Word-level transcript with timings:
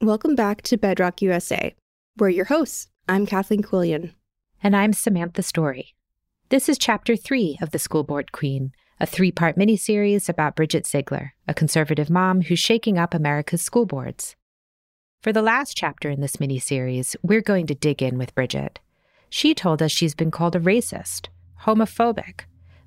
Welcome 0.00 0.34
back 0.34 0.60
to 0.62 0.76
Bedrock 0.76 1.22
USA. 1.22 1.74
We're 2.18 2.28
your 2.28 2.44
hosts. 2.46 2.88
I'm 3.08 3.24
Kathleen 3.24 3.62
Quillian. 3.62 4.12
And 4.62 4.76
I'm 4.76 4.92
Samantha 4.92 5.42
Storey. 5.42 5.94
This 6.50 6.68
is 6.68 6.76
Chapter 6.76 7.16
3 7.16 7.58
of 7.62 7.70
The 7.70 7.78
School 7.78 8.02
Board 8.02 8.32
Queen, 8.32 8.72
a 9.00 9.06
three 9.06 9.30
part 9.30 9.56
miniseries 9.56 10.28
about 10.28 10.56
Bridget 10.56 10.86
Ziegler, 10.86 11.34
a 11.48 11.54
conservative 11.54 12.10
mom 12.10 12.42
who's 12.42 12.58
shaking 12.58 12.98
up 12.98 13.14
America's 13.14 13.62
school 13.62 13.86
boards. 13.86 14.36
For 15.22 15.32
the 15.32 15.40
last 15.40 15.74
chapter 15.74 16.10
in 16.10 16.20
this 16.20 16.36
miniseries, 16.36 17.16
we're 17.22 17.40
going 17.40 17.66
to 17.68 17.74
dig 17.74 18.02
in 18.02 18.18
with 18.18 18.34
Bridget. 18.34 18.80
She 19.30 19.54
told 19.54 19.80
us 19.80 19.92
she's 19.92 20.14
been 20.14 20.32
called 20.32 20.56
a 20.56 20.60
racist, 20.60 21.28
homophobic. 21.62 22.40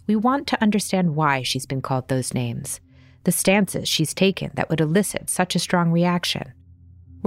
We 0.08 0.17
want 0.17 0.45
to 0.47 0.61
understand 0.61 1.16
why 1.16 1.41
she's 1.41 1.66
been 1.66 1.81
called 1.81 2.09
those 2.09 2.33
names, 2.33 2.80
the 3.23 3.31
stances 3.31 3.89
she's 3.89 4.13
taken 4.13 4.52
that 4.53 4.69
would 4.69 4.81
elicit 4.81 5.31
such 5.31 5.55
a 5.55 5.59
strong 5.59 5.91
reaction. 5.91 6.53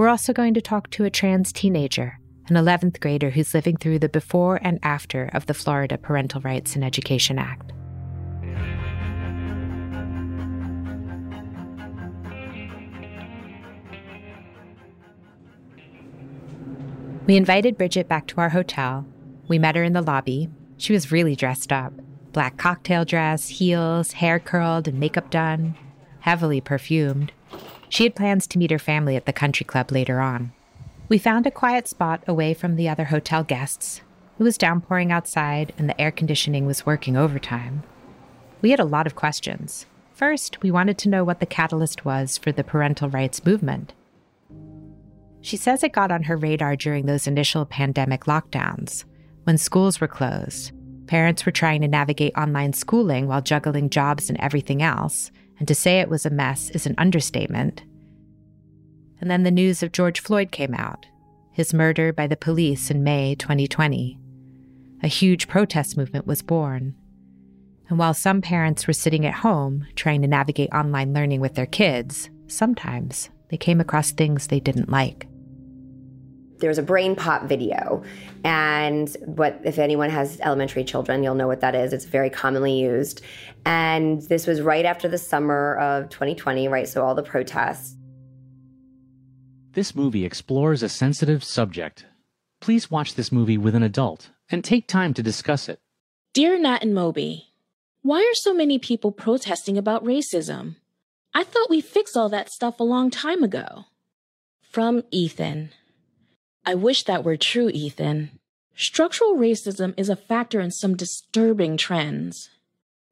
We're 0.01 0.09
also 0.09 0.33
going 0.33 0.55
to 0.55 0.61
talk 0.61 0.89
to 0.89 1.05
a 1.05 1.11
trans 1.11 1.53
teenager, 1.53 2.17
an 2.47 2.55
11th 2.55 2.99
grader 2.99 3.29
who's 3.29 3.53
living 3.53 3.77
through 3.77 3.99
the 3.99 4.09
before 4.09 4.59
and 4.63 4.79
after 4.81 5.29
of 5.31 5.45
the 5.45 5.53
Florida 5.53 5.95
Parental 5.95 6.41
Rights 6.41 6.75
in 6.75 6.81
Education 6.81 7.37
Act. 7.37 7.71
We 17.27 17.35
invited 17.35 17.77
Bridget 17.77 18.07
back 18.07 18.25
to 18.29 18.41
our 18.41 18.49
hotel. 18.49 19.05
We 19.47 19.59
met 19.59 19.75
her 19.75 19.83
in 19.83 19.93
the 19.93 20.01
lobby. 20.01 20.49
She 20.77 20.93
was 20.93 21.11
really 21.11 21.35
dressed 21.35 21.71
up 21.71 21.93
black 22.31 22.57
cocktail 22.57 23.05
dress, 23.05 23.49
heels, 23.49 24.13
hair 24.13 24.39
curled, 24.39 24.87
and 24.87 24.99
makeup 24.99 25.29
done, 25.29 25.75
heavily 26.21 26.59
perfumed. 26.59 27.31
She 27.91 28.05
had 28.05 28.15
plans 28.15 28.47
to 28.47 28.57
meet 28.57 28.71
her 28.71 28.79
family 28.79 29.17
at 29.17 29.25
the 29.25 29.33
country 29.33 29.65
club 29.65 29.91
later 29.91 30.21
on. 30.21 30.53
We 31.09 31.17
found 31.17 31.45
a 31.45 31.51
quiet 31.51 31.89
spot 31.89 32.23
away 32.25 32.53
from 32.53 32.77
the 32.77 32.87
other 32.87 33.03
hotel 33.03 33.43
guests. 33.43 33.99
It 34.39 34.43
was 34.43 34.57
downpouring 34.57 35.11
outside, 35.11 35.73
and 35.77 35.89
the 35.89 35.99
air 35.99 36.09
conditioning 36.09 36.65
was 36.65 36.85
working 36.85 37.17
overtime. 37.17 37.83
We 38.61 38.71
had 38.71 38.79
a 38.79 38.85
lot 38.85 39.07
of 39.07 39.15
questions. 39.15 39.87
First, 40.13 40.61
we 40.61 40.71
wanted 40.71 40.97
to 40.99 41.09
know 41.09 41.25
what 41.25 41.41
the 41.41 41.45
catalyst 41.45 42.05
was 42.05 42.37
for 42.37 42.53
the 42.53 42.63
parental 42.63 43.09
rights 43.09 43.45
movement. 43.45 43.93
She 45.41 45.57
says 45.57 45.83
it 45.83 45.91
got 45.91 46.11
on 46.11 46.23
her 46.23 46.37
radar 46.37 46.77
during 46.77 47.07
those 47.07 47.27
initial 47.27 47.65
pandemic 47.65 48.23
lockdowns, 48.23 49.03
when 49.43 49.57
schools 49.57 49.99
were 49.99 50.07
closed. 50.07 50.71
Parents 51.07 51.45
were 51.45 51.51
trying 51.51 51.81
to 51.81 51.89
navigate 51.89 52.37
online 52.37 52.71
schooling 52.71 53.27
while 53.27 53.41
juggling 53.41 53.89
jobs 53.89 54.29
and 54.29 54.39
everything 54.39 54.81
else, 54.81 55.29
and 55.61 55.67
to 55.67 55.75
say 55.75 55.99
it 55.99 56.09
was 56.09 56.25
a 56.25 56.31
mess 56.31 56.71
is 56.71 56.87
an 56.87 56.95
understatement. 56.97 57.83
And 59.19 59.29
then 59.29 59.43
the 59.43 59.51
news 59.51 59.83
of 59.83 59.91
George 59.91 60.19
Floyd 60.19 60.51
came 60.51 60.73
out, 60.73 61.05
his 61.51 61.71
murder 61.71 62.11
by 62.11 62.25
the 62.25 62.35
police 62.35 62.89
in 62.89 63.03
May 63.03 63.35
2020. 63.35 64.17
A 65.03 65.07
huge 65.07 65.47
protest 65.47 65.95
movement 65.95 66.25
was 66.25 66.41
born. 66.41 66.95
And 67.89 67.99
while 67.99 68.15
some 68.15 68.41
parents 68.41 68.87
were 68.87 68.93
sitting 68.93 69.23
at 69.23 69.35
home 69.35 69.85
trying 69.95 70.23
to 70.23 70.27
navigate 70.27 70.71
online 70.73 71.13
learning 71.13 71.41
with 71.41 71.53
their 71.53 71.67
kids, 71.67 72.31
sometimes 72.47 73.29
they 73.51 73.57
came 73.57 73.79
across 73.79 74.09
things 74.09 74.47
they 74.47 74.59
didn't 74.59 74.89
like 74.89 75.27
there's 76.61 76.77
a 76.77 76.83
BrainPop 76.83 77.47
video. 77.47 78.03
And 78.43 79.15
what 79.25 79.59
if 79.63 79.77
anyone 79.77 80.09
has 80.09 80.39
elementary 80.41 80.83
children 80.83 81.23
you'll 81.23 81.35
know 81.35 81.47
what 81.47 81.61
that 81.61 81.75
is. 81.75 81.91
It's 81.93 82.05
very 82.05 82.29
commonly 82.29 82.79
used. 82.79 83.21
And 83.65 84.21
this 84.23 84.47
was 84.47 84.61
right 84.61 84.85
after 84.85 85.07
the 85.07 85.17
summer 85.17 85.75
of 85.77 86.09
2020 86.09 86.67
right? 86.67 86.87
So 86.87 87.03
all 87.03 87.15
the 87.15 87.23
protests. 87.23 87.95
This 89.73 89.95
movie 89.95 90.25
explores 90.25 90.83
a 90.83 90.89
sensitive 90.89 91.43
subject. 91.43 92.05
Please 92.59 92.91
watch 92.91 93.15
this 93.15 93.31
movie 93.31 93.57
with 93.57 93.75
an 93.75 93.83
adult 93.83 94.29
and 94.49 94.63
take 94.63 94.87
time 94.87 95.13
to 95.15 95.23
discuss 95.23 95.67
it. 95.67 95.79
Dear 96.33 96.59
nat 96.59 96.83
and 96.83 96.93
moby 96.93 97.51
why 98.03 98.21
are 98.21 98.33
so 98.33 98.51
many 98.51 98.79
people 98.79 99.11
protesting 99.11 99.77
about 99.77 100.03
racism? 100.03 100.77
I 101.35 101.43
thought 101.43 101.69
we 101.69 101.81
fixed 101.81 102.17
all 102.17 102.29
that 102.29 102.49
stuff 102.49 102.79
a 102.79 102.83
long 102.83 103.11
time 103.11 103.43
ago. 103.43 103.85
From 104.71 105.03
ethan 105.11 105.69
I 106.65 106.75
wish 106.75 107.03
that 107.05 107.23
were 107.23 107.37
true, 107.37 107.69
Ethan. 107.69 108.31
Structural 108.75 109.35
racism 109.35 109.93
is 109.97 110.09
a 110.09 110.15
factor 110.15 110.59
in 110.59 110.71
some 110.71 110.95
disturbing 110.95 111.77
trends. 111.77 112.49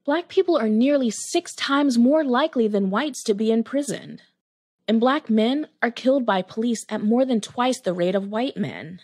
Black 0.05 0.27
people 0.27 0.57
are 0.57 0.69
nearly 0.69 1.09
six 1.09 1.53
times 1.55 1.97
more 1.97 2.23
likely 2.23 2.67
than 2.67 2.89
whites 2.89 3.23
to 3.23 3.33
be 3.33 3.51
imprisoned. 3.51 4.21
And 4.87 4.99
black 4.99 5.29
men 5.29 5.67
are 5.81 5.91
killed 5.91 6.25
by 6.25 6.41
police 6.41 6.85
at 6.89 7.03
more 7.03 7.25
than 7.25 7.41
twice 7.41 7.79
the 7.79 7.93
rate 7.93 8.15
of 8.15 8.29
white 8.29 8.57
men. 8.57 9.01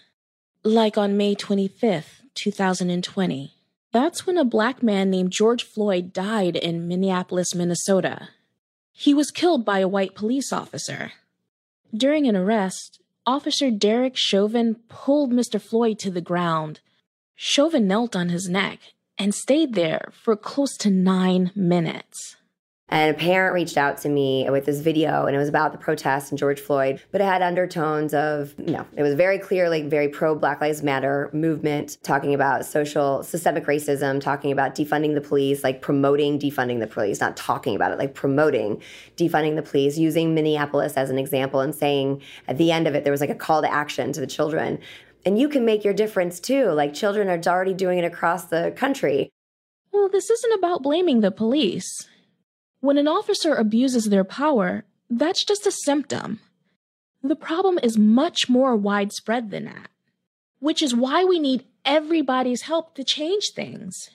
Like 0.64 0.98
on 0.98 1.18
May 1.18 1.36
25th, 1.36 2.22
2020. 2.34 3.54
That's 3.92 4.26
when 4.26 4.38
a 4.38 4.44
black 4.44 4.82
man 4.82 5.10
named 5.10 5.32
George 5.32 5.64
Floyd 5.64 6.12
died 6.12 6.56
in 6.56 6.88
Minneapolis, 6.88 7.54
Minnesota. 7.54 8.30
He 8.92 9.14
was 9.14 9.30
killed 9.32 9.64
by 9.64 9.80
a 9.80 9.88
white 9.88 10.16
police 10.16 10.52
officer. 10.52 11.12
During 11.96 12.28
an 12.28 12.36
arrest, 12.36 13.00
Officer 13.28 13.72
Derek 13.72 14.16
Chauvin 14.16 14.76
pulled 14.88 15.32
Mr. 15.32 15.60
Floyd 15.60 15.98
to 16.00 16.12
the 16.12 16.22
ground. 16.22 16.82
Chauvin 17.34 17.88
knelt 17.88 18.16
on 18.16 18.30
his 18.30 18.48
neck 18.48 18.80
and 19.18 19.34
stayed 19.34 19.74
there 19.74 20.12
for 20.12 20.36
close 20.36 20.78
to 20.78 20.92
nine 20.92 21.52
minutes. 21.56 22.36
And 22.88 23.16
a 23.16 23.18
parent 23.18 23.56
reached 23.56 23.78
out 23.78 23.98
to 24.00 24.10
me 24.10 24.48
with 24.48 24.66
this 24.66 24.80
video, 24.80 25.26
and 25.26 25.36
it 25.36 25.40
was 25.40 25.50
about 25.50 25.72
the 25.72 25.78
protests 25.80 26.30
and 26.30 26.38
George 26.38 26.60
Floyd, 26.60 27.02
but 27.12 27.20
it 27.20 27.24
had 27.24 27.42
undertones 27.42 28.14
of, 28.14 28.54
you 28.60 28.74
know, 28.74 28.86
it 28.96 29.02
was 29.02 29.16
very 29.16 29.40
clearly 29.40 29.82
like, 29.82 29.90
very 29.90 30.08
pro 30.08 30.36
Black 30.36 30.62
Lives 30.62 30.84
Matter 30.84 31.32
movement, 31.34 31.98
talking 32.04 32.36
about 32.36 32.64
social 32.64 33.24
systemic 33.24 33.66
racism, 33.66 34.22
talking 34.22 34.52
about 34.52 34.76
defunding 34.76 35.16
the 35.16 35.22
police, 35.22 35.64
like 35.64 35.82
promoting 35.82 36.38
defunding 36.38 36.80
the 36.80 36.86
police, 36.86 37.20
not 37.20 37.36
talking 37.36 37.76
about 37.76 37.92
it, 37.92 37.98
like 37.98 38.14
promoting 38.14 38.80
defunding 39.18 39.56
the 39.56 39.64
police, 39.64 39.98
using 39.98 40.36
Minneapolis 40.36 40.94
as 40.96 41.10
an 41.10 41.18
example 41.18 41.62
and 41.62 41.74
saying 41.74 42.22
at 42.48 42.60
the 42.60 42.72
end 42.72 42.86
of 42.88 42.94
it, 42.94 43.04
there 43.04 43.12
was 43.12 43.22
like 43.22 43.32
a 43.32 43.36
call 43.36 43.64
to 43.64 43.74
action 43.74 44.14
to 44.14 44.20
the 44.20 44.28
children. 44.28 44.78
And 45.26 45.40
you 45.40 45.50
can 45.50 45.66
make 45.66 45.84
your 45.84 45.94
difference 45.94 46.40
too. 46.40 46.70
Like 46.70 46.94
children 46.94 47.30
are 47.30 47.42
already 47.52 47.74
doing 47.74 47.98
it 47.98 48.06
across 48.06 48.46
the 48.46 48.74
country. 48.76 49.32
Well, 49.92 50.08
this 50.08 50.30
isn't 50.30 50.54
about 50.54 50.84
blaming 50.84 51.22
the 51.22 51.32
police. 51.32 52.08
When 52.86 53.00
an 53.00 53.08
officer 53.08 53.56
abuses 53.56 54.10
their 54.10 54.24
power, 54.24 54.86
that's 55.10 55.44
just 55.44 55.66
a 55.66 55.72
symptom. 55.72 56.40
The 57.24 57.36
problem 57.36 57.80
is 57.82 57.98
much 57.98 58.48
more 58.48 58.76
widespread 58.76 59.50
than 59.50 59.66
that, 59.66 59.90
which 60.60 60.84
is 60.84 60.94
why 60.94 61.24
we 61.24 61.40
need 61.40 61.66
everybody's 61.84 62.62
help 62.62 62.94
to 62.94 63.04
change 63.04 63.54
things. 63.56 64.12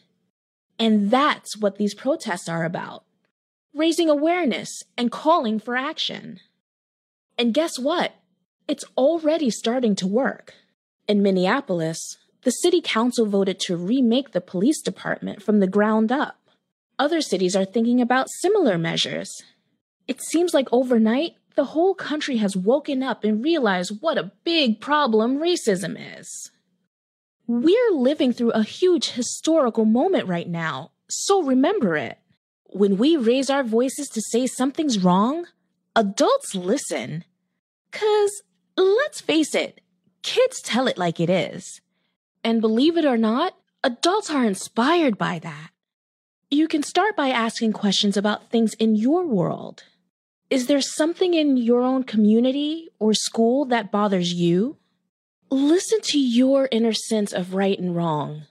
And 0.79 1.11
that's 1.11 1.57
what 1.57 1.79
these 1.79 1.97
protests 1.97 2.49
are 2.49 2.65
about 2.65 3.03
raising 3.75 4.09
awareness 4.09 4.85
and 4.97 5.11
calling 5.11 5.59
for 5.59 5.77
action. 5.77 6.39
And 7.37 7.53
guess 7.53 7.77
what? 7.77 8.13
It's 8.69 8.85
already 8.97 9.51
starting 9.51 9.97
to 9.97 10.07
work. 10.07 10.55
In 11.09 11.23
Minneapolis, 11.23 12.19
the 12.45 12.53
city 12.53 12.81
council 12.81 13.27
voted 13.27 13.59
to 13.61 13.77
remake 13.77 14.31
the 14.31 14.41
police 14.41 14.81
department 14.81 15.43
from 15.43 15.59
the 15.59 15.67
ground 15.67 16.13
up. 16.13 16.40
Other 17.01 17.23
cities 17.23 17.57
are 17.57 17.65
thinking 17.65 18.03
about 18.03 18.29
similar 18.29 18.77
measures. 18.77 19.43
It 20.07 20.21
seems 20.21 20.53
like 20.53 20.69
overnight, 20.71 21.33
the 21.57 21.73
whole 21.73 21.95
country 21.95 22.37
has 22.37 22.55
woken 22.55 23.03
up 23.03 23.25
and 23.25 23.43
realized 23.43 24.03
what 24.03 24.19
a 24.19 24.33
big 24.45 24.83
problem 24.83 25.39
racism 25.39 25.97
is. 26.19 26.51
We're 27.47 27.93
living 27.93 28.35
through 28.35 28.51
a 28.51 28.65
huge 28.65 29.13
historical 29.13 29.87
moment 29.87 30.29
right 30.29 30.47
now, 30.47 30.91
so 31.09 31.43
remember 31.43 31.97
it. 31.97 32.19
When 32.65 32.99
we 32.99 33.17
raise 33.17 33.49
our 33.49 33.65
voices 33.65 34.11
to 34.11 34.21
say 34.21 34.47
something's 34.47 35.03
wrong, 35.03 35.47
adults 35.97 36.55
listen. 36.55 37.25
Cause 37.93 38.43
let's 38.77 39.23
face 39.23 39.55
it, 39.55 39.81
kids 40.21 40.61
tell 40.61 40.87
it 40.87 40.99
like 40.99 41.19
it 41.19 41.31
is. 41.31 41.81
And 42.45 42.61
believe 42.61 42.99
it 42.99 43.07
or 43.07 43.17
not, 43.17 43.55
adults 43.83 44.29
are 44.29 44.45
inspired 44.45 45.17
by 45.17 45.39
that. 45.39 45.71
You 46.53 46.67
can 46.67 46.83
start 46.83 47.15
by 47.15 47.29
asking 47.29 47.75
questions 47.75 48.17
about 48.17 48.51
things 48.51 48.75
in 48.75 48.97
your 48.97 49.25
world. 49.25 49.85
Is 50.51 50.67
there 50.67 50.81
something 50.81 51.33
in 51.33 51.57
your 51.57 51.83
own 51.83 52.03
community 52.03 52.89
or 52.99 53.15
school 53.15 53.67
that 53.67 53.93
bothers 53.93 54.35
you? 54.35 54.77
Listen 55.53 56.01
to 56.03 56.19
your 56.19 56.69
inner 56.73 56.93
sense 56.93 57.33
of 57.33 57.55
right 57.55 57.79
and 57.79 57.95
wrong. 57.95 58.47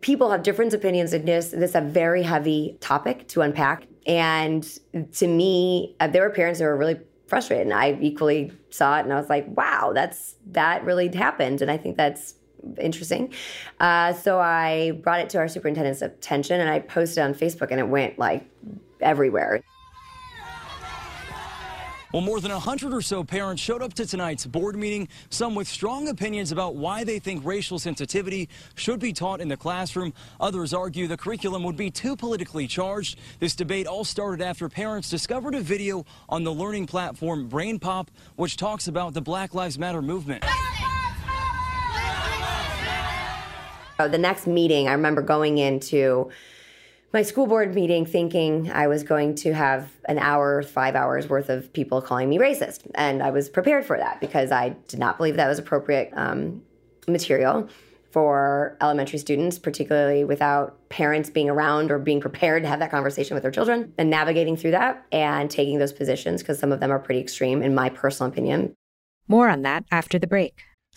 People 0.00 0.32
have 0.32 0.42
different 0.42 0.74
opinions 0.74 1.12
in 1.12 1.26
this. 1.26 1.50
This 1.50 1.70
is 1.70 1.76
a 1.76 1.80
very 1.80 2.24
heavy 2.24 2.76
topic 2.80 3.28
to 3.28 3.42
unpack. 3.42 3.86
And 4.04 4.68
to 5.12 5.28
me, 5.28 5.94
uh, 6.00 6.08
there 6.08 6.22
were 6.22 6.30
parents 6.30 6.58
who 6.58 6.66
were 6.66 6.76
really 6.76 6.98
frustrated. 7.28 7.68
And 7.68 7.74
I 7.74 7.96
equally 8.00 8.50
saw 8.70 8.98
it 8.98 9.04
and 9.04 9.12
I 9.12 9.16
was 9.16 9.28
like, 9.28 9.46
wow, 9.56 9.92
that's 9.94 10.34
that 10.46 10.82
really 10.84 11.06
happened. 11.14 11.62
And 11.62 11.70
I 11.70 11.76
think 11.76 11.96
that's 11.96 12.34
interesting. 12.78 13.32
Uh, 13.80 14.12
so 14.12 14.38
I 14.38 14.92
brought 15.02 15.20
it 15.20 15.30
to 15.30 15.38
our 15.38 15.48
superintendent's 15.48 16.02
attention 16.02 16.60
and 16.60 16.68
I 16.68 16.80
posted 16.80 17.24
on 17.24 17.34
Facebook 17.34 17.70
and 17.70 17.80
it 17.80 17.88
went 17.88 18.18
like 18.18 18.44
everywhere. 19.00 19.62
Well, 22.12 22.22
more 22.22 22.40
than 22.40 22.52
100 22.52 22.94
or 22.94 23.02
so 23.02 23.22
parents 23.22 23.60
showed 23.60 23.82
up 23.82 23.92
to 23.94 24.06
tonight's 24.06 24.46
board 24.46 24.76
meeting, 24.76 25.08
some 25.28 25.54
with 25.54 25.68
strong 25.68 26.08
opinions 26.08 26.52
about 26.52 26.74
why 26.74 27.04
they 27.04 27.18
think 27.18 27.44
racial 27.44 27.78
sensitivity 27.78 28.48
should 28.76 28.98
be 28.98 29.12
taught 29.12 29.42
in 29.42 29.48
the 29.48 29.58
classroom. 29.58 30.14
Others 30.40 30.72
argue 30.72 31.06
the 31.06 31.18
curriculum 31.18 31.62
would 31.64 31.76
be 31.76 31.90
too 31.90 32.16
politically 32.16 32.66
charged. 32.66 33.18
This 33.40 33.54
debate 33.54 33.86
all 33.86 34.04
started 34.04 34.42
after 34.42 34.70
parents 34.70 35.10
discovered 35.10 35.54
a 35.54 35.60
video 35.60 36.06
on 36.30 36.44
the 36.44 36.52
learning 36.52 36.86
platform 36.86 37.46
BrainPop, 37.46 38.08
which 38.36 38.56
talks 38.56 38.88
about 38.88 39.12
the 39.12 39.20
Black 39.20 39.52
Lives 39.52 39.78
Matter 39.78 40.00
movement. 40.00 40.46
The 43.98 44.18
next 44.18 44.46
meeting, 44.46 44.88
I 44.88 44.92
remember 44.92 45.22
going 45.22 45.58
into 45.58 46.30
my 47.12 47.22
school 47.22 47.46
board 47.46 47.74
meeting 47.74 48.06
thinking 48.06 48.70
I 48.70 48.86
was 48.86 49.02
going 49.02 49.34
to 49.36 49.52
have 49.54 49.90
an 50.04 50.18
hour, 50.18 50.62
five 50.62 50.94
hours 50.94 51.28
worth 51.28 51.48
of 51.48 51.72
people 51.72 52.00
calling 52.02 52.28
me 52.28 52.38
racist. 52.38 52.88
And 52.94 53.22
I 53.22 53.30
was 53.30 53.48
prepared 53.48 53.84
for 53.84 53.96
that 53.96 54.20
because 54.20 54.52
I 54.52 54.70
did 54.88 55.00
not 55.00 55.16
believe 55.16 55.36
that 55.36 55.48
was 55.48 55.58
appropriate 55.58 56.12
um, 56.14 56.62
material 57.08 57.68
for 58.10 58.76
elementary 58.80 59.18
students, 59.18 59.58
particularly 59.58 60.24
without 60.24 60.88
parents 60.88 61.28
being 61.28 61.50
around 61.50 61.90
or 61.90 61.98
being 61.98 62.20
prepared 62.20 62.62
to 62.62 62.68
have 62.68 62.78
that 62.78 62.90
conversation 62.90 63.34
with 63.34 63.42
their 63.42 63.52
children 63.52 63.92
and 63.98 64.10
navigating 64.10 64.56
through 64.56 64.70
that 64.70 65.04
and 65.12 65.50
taking 65.50 65.78
those 65.78 65.92
positions 65.92 66.42
because 66.42 66.58
some 66.58 66.72
of 66.72 66.80
them 66.80 66.90
are 66.90 66.98
pretty 66.98 67.20
extreme, 67.20 67.62
in 67.62 67.74
my 67.74 67.88
personal 67.88 68.30
opinion. 68.30 68.74
More 69.26 69.48
on 69.48 69.62
that 69.62 69.84
after 69.90 70.18
the 70.18 70.26
break. 70.26 70.62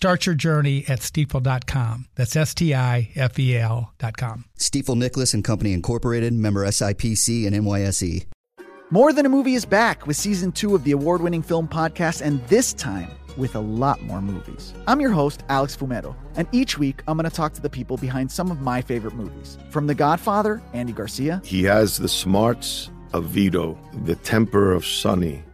Start 0.00 0.24
your 0.24 0.34
journey 0.34 0.82
at 0.88 1.00
stifel.com. 1.00 2.06
That's 2.14 2.34
S 2.34 2.54
T 2.54 2.74
I 2.74 3.10
F 3.16 3.38
E 3.38 3.58
L.com. 3.58 4.46
Stifel 4.58 4.96
Nicolaus 4.96 5.34
and 5.34 5.44
Company 5.44 5.74
Incorporated, 5.74 6.32
member 6.32 6.64
SIPC 6.64 7.46
and 7.46 7.54
NYSE. 7.54 8.24
More 8.88 9.12
Than 9.12 9.26
a 9.26 9.28
Movie 9.28 9.52
is 9.52 9.66
back 9.66 10.06
with 10.06 10.16
season 10.16 10.52
two 10.52 10.74
of 10.74 10.84
the 10.84 10.92
award 10.92 11.20
winning 11.20 11.42
film 11.42 11.68
podcast, 11.68 12.22
and 12.22 12.42
this 12.46 12.72
time 12.72 13.10
with 13.36 13.54
a 13.56 13.60
lot 13.60 14.00
more 14.00 14.22
movies. 14.22 14.72
I'm 14.86 15.02
your 15.02 15.10
host, 15.10 15.44
Alex 15.50 15.76
Fumero, 15.76 16.16
and 16.34 16.48
each 16.50 16.78
week 16.78 17.02
I'm 17.06 17.18
going 17.18 17.28
to 17.28 17.36
talk 17.36 17.52
to 17.52 17.60
the 17.60 17.68
people 17.68 17.98
behind 17.98 18.32
some 18.32 18.50
of 18.50 18.62
my 18.62 18.80
favorite 18.80 19.14
movies. 19.14 19.58
From 19.68 19.86
The 19.86 19.94
Godfather, 19.94 20.62
Andy 20.72 20.94
Garcia. 20.94 21.42
He 21.44 21.62
has 21.64 21.98
the 21.98 22.08
smarts 22.08 22.88
of 23.12 23.26
Vito, 23.26 23.78
the 24.04 24.16
temper 24.16 24.72
of 24.72 24.86
Sonny 24.86 25.44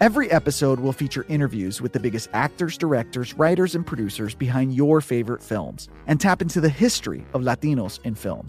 Every 0.00 0.30
episode 0.30 0.78
will 0.78 0.92
feature 0.92 1.26
interviews 1.28 1.82
with 1.82 1.92
the 1.92 1.98
biggest 1.98 2.30
actors, 2.32 2.78
directors, 2.78 3.34
writers, 3.34 3.74
and 3.74 3.84
producers 3.84 4.32
behind 4.32 4.72
your 4.72 5.00
favorite 5.00 5.42
films 5.42 5.88
and 6.06 6.20
tap 6.20 6.40
into 6.40 6.60
the 6.60 6.68
history 6.68 7.26
of 7.34 7.42
Latinos 7.42 7.98
in 8.04 8.14
film. 8.14 8.48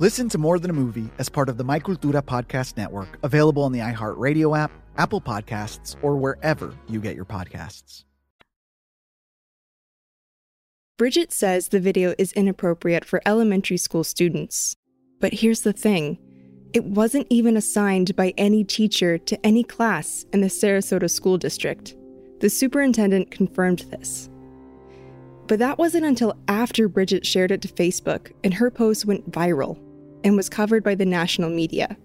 Listen 0.00 0.28
to 0.28 0.36
More 0.36 0.58
Than 0.58 0.70
a 0.70 0.74
Movie 0.74 1.08
as 1.18 1.30
part 1.30 1.48
of 1.48 1.56
the 1.56 1.64
My 1.64 1.80
Cultura 1.80 2.20
podcast 2.20 2.76
network, 2.76 3.18
available 3.22 3.62
on 3.62 3.72
the 3.72 3.78
iHeartRadio 3.78 4.58
app, 4.58 4.70
Apple 4.98 5.22
Podcasts, 5.22 5.96
or 6.02 6.16
wherever 6.16 6.74
you 6.90 7.00
get 7.00 7.16
your 7.16 7.24
podcasts. 7.24 8.04
Bridget 10.98 11.32
says 11.32 11.68
the 11.68 11.80
video 11.80 12.14
is 12.18 12.34
inappropriate 12.34 13.06
for 13.06 13.22
elementary 13.24 13.78
school 13.78 14.04
students. 14.04 14.76
But 15.20 15.32
here's 15.32 15.62
the 15.62 15.72
thing 15.72 16.18
it 16.72 16.84
wasn't 16.84 17.26
even 17.28 17.56
assigned 17.56 18.16
by 18.16 18.32
any 18.38 18.64
teacher 18.64 19.18
to 19.18 19.46
any 19.46 19.62
class 19.62 20.24
in 20.32 20.40
the 20.40 20.46
Sarasota 20.46 21.10
School 21.10 21.36
District. 21.36 21.94
The 22.40 22.48
superintendent 22.48 23.30
confirmed 23.30 23.80
this. 23.90 24.30
But 25.48 25.58
that 25.58 25.78
wasn't 25.78 26.06
until 26.06 26.36
after 26.48 26.88
Bridget 26.88 27.26
shared 27.26 27.50
it 27.50 27.60
to 27.62 27.68
Facebook 27.68 28.32
and 28.42 28.54
her 28.54 28.70
post 28.70 29.04
went 29.04 29.30
viral 29.30 29.78
and 30.24 30.36
was 30.36 30.48
covered 30.48 30.82
by 30.82 30.94
the 30.94 31.04
national 31.04 31.50
media. 31.50 31.96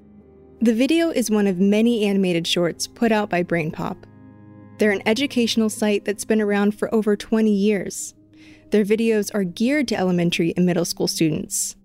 The 0.60 0.74
video 0.74 1.12
is 1.12 1.32
one 1.32 1.48
of 1.48 1.60
many 1.60 2.06
animated 2.06 2.46
shorts 2.46 2.88
put 2.88 3.12
out 3.12 3.30
by 3.30 3.44
BrainPop. 3.44 3.98
They're 4.80 4.92
an 4.92 5.08
educational 5.08 5.70
site 5.70 6.04
that's 6.04 6.26
been 6.26 6.42
around 6.42 6.78
for 6.78 6.94
over 6.94 7.16
20 7.16 7.52
years. 7.52 8.16
Their 8.72 8.84
videos 8.84 9.34
are 9.34 9.44
geared 9.44 9.88
to 9.90 9.98
elementary 9.98 10.54
and 10.58 10.66
middle 10.66 10.86
school 10.86 11.08
students, 11.08 11.76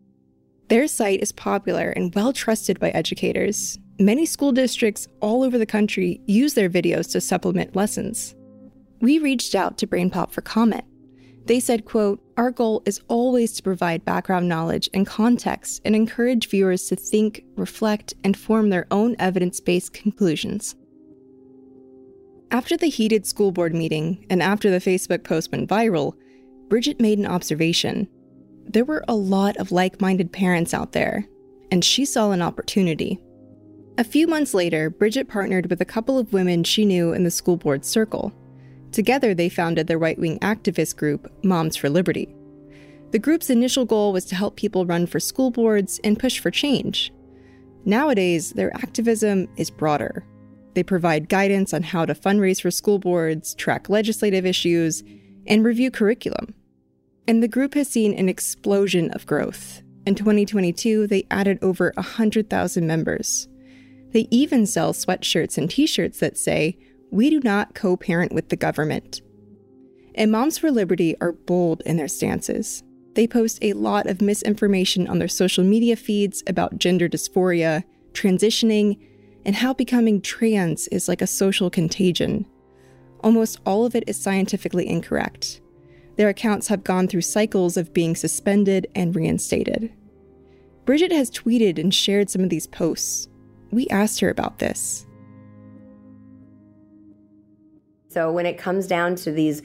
their 0.69 0.87
site 0.87 1.21
is 1.21 1.33
popular 1.33 1.90
and 1.90 2.14
well 2.14 2.33
trusted 2.33 2.81
by 2.81 2.90
educators. 2.90 3.78
Many 3.99 4.25
school 4.26 4.52
districts 4.52 5.09
all 5.21 5.42
over 5.42 5.59
the 5.59 5.66
country 5.66 6.21
use 6.26 6.54
their 6.54 6.71
videos 6.71 7.11
to 7.12 7.21
supplement 7.21 7.76
lessons. 7.76 8.35
We 9.00 9.19
reached 9.19 9.54
out 9.54 9.78
to 9.78 9.87
BrainPop 9.87 10.31
for 10.31 10.40
comment. 10.40 10.85
They 11.47 11.61
said, 11.61 11.85
quote, 11.85 12.23
Our 12.37 12.50
goal 12.50 12.83
is 12.87 13.00
always 13.09 13.52
to 13.54 13.62
provide 13.62 14.04
background 14.04 14.49
knowledge 14.49 14.88
and 14.95 15.07
context 15.07 15.83
and 15.85 15.95
encourage 15.95 16.49
viewers 16.49 16.87
to 16.88 16.97
think, 16.97 17.45
reflect, 17.57 18.14
and 18.23 18.37
form 18.37 18.71
their 18.71 18.87
own 18.90 19.16
evidence 19.19 19.61
based 19.61 19.92
conclusions. 19.92 20.76
After 22.50 22.76
the 22.76 22.87
heated 22.87 23.26
school 23.26 23.50
board 23.50 23.75
meeting 23.75 24.25
and 24.31 24.42
after 24.42 24.71
the 24.71 24.78
Facebook 24.78 25.25
post 25.25 25.50
went 25.50 25.69
viral, 25.69 26.14
Bridget 26.69 27.00
made 27.00 27.19
an 27.19 27.26
observation 27.26 28.09
there 28.66 28.85
were 28.85 29.04
a 29.09 29.14
lot 29.14 29.57
of 29.57 29.73
like 29.73 30.00
minded 30.00 30.33
parents 30.33 30.75
out 30.75 30.92
there, 30.92 31.26
and 31.71 31.85
she 31.85 32.04
saw 32.04 32.31
an 32.31 32.42
opportunity. 32.42 33.19
A 33.99 34.04
few 34.04 34.26
months 34.26 34.54
later, 34.54 34.88
Bridget 34.88 35.28
partnered 35.28 35.69
with 35.69 35.81
a 35.81 35.87
couple 35.87 36.19
of 36.19 36.33
women 36.33 36.64
she 36.64 36.85
knew 36.85 37.12
in 37.12 37.25
the 37.25 37.31
school 37.31 37.57
board 37.57 37.85
circle. 37.85 38.33
Together, 38.90 39.35
they 39.35 39.49
founded 39.49 39.87
the 39.87 39.99
right 39.99 40.19
wing 40.19 40.38
activist 40.40 40.97
group, 40.97 41.31
Moms 41.45 41.76
for 41.76 41.88
Liberty. 41.88 42.35
The 43.11 43.19
group's 43.19 43.50
initial 43.50 43.85
goal 43.85 44.12
was 44.12 44.25
to 44.26 44.35
help 44.35 44.57
people 44.57 44.87
run 44.87 45.07
for 45.07 45.21
school 45.21 45.50
boards 45.50 46.00
and 46.02 46.19
push 46.19 46.38
for 46.38 46.50
change. 46.50 47.12
Nowadays, 47.85 48.52
their 48.52 48.75
activism 48.76 49.49
is 49.57 49.71
broader. 49.71 50.25
They 50.75 50.83
provide 50.83 51.28
guidance 51.28 51.75
on 51.75 51.83
how 51.83 52.07
to 52.07 52.14
fundraise 52.14 52.62
for 52.62 52.71
school 52.71 52.99
boards, 52.99 53.54
track 53.54 53.90
legislative 53.90 54.47
issues, 54.47 55.02
and 55.47 55.64
review 55.64 55.90
curriculum. 55.90 56.54
And 57.29 57.43
the 57.43 57.49
group 57.49 57.75
has 57.75 57.88
seen 57.88 58.14
an 58.14 58.29
explosion 58.29 59.11
of 59.11 59.26
growth. 59.26 59.83
In 60.07 60.14
2022, 60.14 61.07
they 61.07 61.26
added 61.31 61.59
over 61.62 61.93
100,000 61.97 62.87
members. 62.87 63.49
They 64.11 64.26
even 64.31 64.67
sell 64.67 64.93
sweatshirts 64.93 65.57
and 65.57 65.71
t 65.71 65.87
shirts 65.87 66.19
that 66.19 66.37
say, 66.37 66.76
We 67.11 67.31
do 67.31 67.41
not 67.41 67.75
co 67.75 67.97
parent 67.97 68.33
with 68.33 68.49
the 68.49 68.57
government. 68.57 69.23
And 70.14 70.31
Moms 70.33 70.59
for 70.59 70.71
Liberty 70.71 71.17
are 71.21 71.33
bold 71.33 71.81
in 71.87 71.97
their 71.97 72.09
stances. 72.09 72.83
They 73.14 73.26
post 73.26 73.59
a 73.62 73.73
lot 73.75 74.07
of 74.07 74.21
misinformation 74.21 75.07
on 75.07 75.19
their 75.19 75.29
social 75.29 75.64
media 75.64 75.97
feeds 75.97 76.43
about 76.47 76.79
gender 76.79 77.09
dysphoria, 77.09 77.85
transitioning, 78.12 78.99
and 79.45 79.57
how 79.57 79.73
becoming 79.73 80.21
trans 80.21 80.88
is 80.88 81.09
like 81.09 81.23
a 81.23 81.26
social 81.26 81.71
contagion. 81.71 82.47
Almost 83.21 83.61
all 83.64 83.87
of 83.87 83.95
it 83.95 84.05
is 84.07 84.21
scientifically 84.21 84.88
incorrect. 84.88 85.62
Their 86.16 86.28
accounts 86.28 86.69
have 86.69 86.85
gone 86.85 87.09
through 87.09 87.23
cycles 87.23 87.76
of 87.76 87.92
being 87.92 88.14
suspended 88.14 88.87
and 88.95 89.16
reinstated. 89.16 89.92
Bridget 90.85 91.12
has 91.12 91.31
tweeted 91.31 91.78
and 91.78 91.95
shared 91.95 92.28
some 92.28 92.42
of 92.42 92.50
these 92.50 92.66
posts. 92.66 93.28
We 93.71 93.87
asked 93.88 94.21
her 94.21 94.28
about 94.28 94.59
this. 94.59 95.07
So, 98.09 98.31
when 98.31 98.45
it 98.45 98.59
comes 98.59 98.87
down 98.87 99.14
to 99.16 99.33
these 99.33 99.62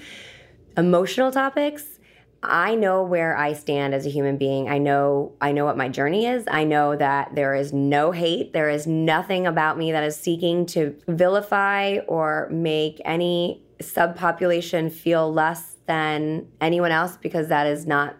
emotional 0.78 1.32
topics, 1.32 2.00
I 2.44 2.76
know 2.76 3.04
where 3.04 3.36
I 3.36 3.54
stand 3.54 3.94
as 3.94 4.06
a 4.06 4.10
human 4.10 4.38
being. 4.38 4.70
I 4.70 4.78
know 4.78 5.34
I 5.42 5.52
know 5.52 5.66
what 5.66 5.76
my 5.76 5.90
journey 5.90 6.28
is. 6.28 6.46
I 6.50 6.64
know 6.64 6.96
that 6.96 7.36
there 7.36 7.56
is 7.56 7.74
no 7.74 8.12
hate. 8.12 8.54
There 8.54 8.70
is 8.70 8.88
nothing 8.88 9.48
about 9.48 9.78
me 9.78 9.92
that 9.92 10.04
is 10.04 10.16
seeking 10.16 10.66
to 10.68 10.96
vilify 11.08 11.98
or 12.08 12.48
make 12.52 13.02
any 13.04 13.64
subpopulation 13.82 14.92
feel 14.92 15.34
less 15.34 15.77
than 15.88 16.48
anyone 16.62 16.92
else 16.92 17.18
because 17.18 17.48
that 17.48 17.66
is 17.68 17.86
not 17.86 18.16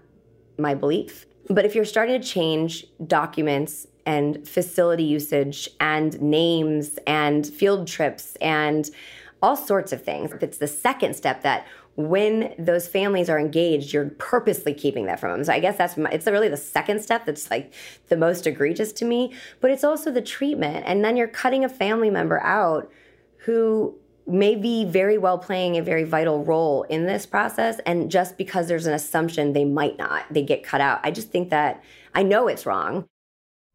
my 0.58 0.74
belief. 0.74 1.26
But 1.50 1.66
if 1.66 1.76
you're 1.76 1.86
starting 1.86 2.20
to 2.20 2.28
change 2.28 2.86
documents 3.06 3.88
and 4.06 4.48
facility 4.48 5.04
usage 5.04 5.70
and 5.80 6.20
names 6.22 6.98
and 7.06 7.46
field 7.46 7.88
trips 7.88 8.36
and 8.42 8.90
all 9.42 9.56
sorts 9.56 9.94
of 9.94 10.04
things, 10.04 10.32
it's 10.42 10.58
the 10.58 10.68
second 10.68 11.16
step 11.16 11.44
that 11.44 11.68
when 11.96 12.54
those 12.60 12.88
families 12.88 13.28
are 13.28 13.40
engaged, 13.40 13.92
you're 13.92 14.12
purposely 14.20 14.74
keeping 14.74 15.08
that 15.08 15.20
from 15.20 15.32
them. 15.32 15.44
So 15.44 15.52
I 15.52 15.60
guess 15.60 15.78
that's 15.78 15.98
my, 15.98 16.10
it's 16.12 16.28
really 16.28 16.48
the 16.48 16.56
second 16.56 17.02
step 17.02 17.26
that's 17.26 17.50
like 17.50 17.74
the 18.10 18.18
most 18.18 18.46
egregious 18.46 18.94
to 18.94 19.06
me. 19.06 19.34
But 19.62 19.72
it's 19.72 19.84
also 19.84 20.12
the 20.12 20.22
treatment, 20.22 20.86
and 20.86 21.04
then 21.04 21.18
you're 21.18 21.28
cutting 21.28 21.66
a 21.66 21.70
family 21.70 22.12
member 22.12 22.40
out 22.42 22.92
who 23.38 23.96
may 24.28 24.56
be 24.56 24.86
very 24.86 25.18
well 25.18 25.38
playing 25.38 25.78
a 25.78 25.82
very 25.82 26.04
vital 26.04 26.44
role 26.44 26.84
in 26.84 27.06
this 27.06 27.26
process, 27.26 27.80
and 27.86 28.12
just 28.12 28.38
because 28.38 28.68
there's 28.68 28.86
an 28.86 28.94
assumption 28.94 29.54
they 29.54 29.66
might 29.66 29.98
not, 29.98 30.26
they 30.32 30.44
get 30.44 30.64
cut 30.64 30.82
out. 30.82 31.00
I 31.04 31.12
just 31.12 31.32
think 31.32 31.50
that 31.50 31.84
I 32.14 32.24
know 32.24 32.48
it's 32.48 32.66
wrong. 32.66 33.06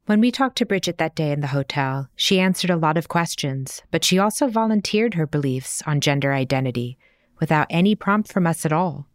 When 0.06 0.21
we 0.21 0.32
talked 0.32 0.59
to 0.59 0.66
Bridget 0.66 0.99
that 0.99 1.14
day 1.14 1.30
in 1.30 1.40
the 1.40 1.47
hotel, 1.49 2.09
she 2.16 2.40
answered 2.40 2.71
a 2.71 2.76
lot 2.76 2.97
of 2.97 3.09
questions, 3.09 3.82
but 3.90 4.04
she 4.04 4.18
also 4.18 4.49
volunteered 4.49 5.14
her 5.14 5.26
beliefs 5.26 5.80
on 5.87 6.00
gender 6.00 6.32
identity 6.32 6.99
without 7.38 7.68
any 7.71 7.94
prompt 7.94 8.32
from 8.32 8.47
us 8.47 8.66
at 8.66 8.73
all. 8.73 9.06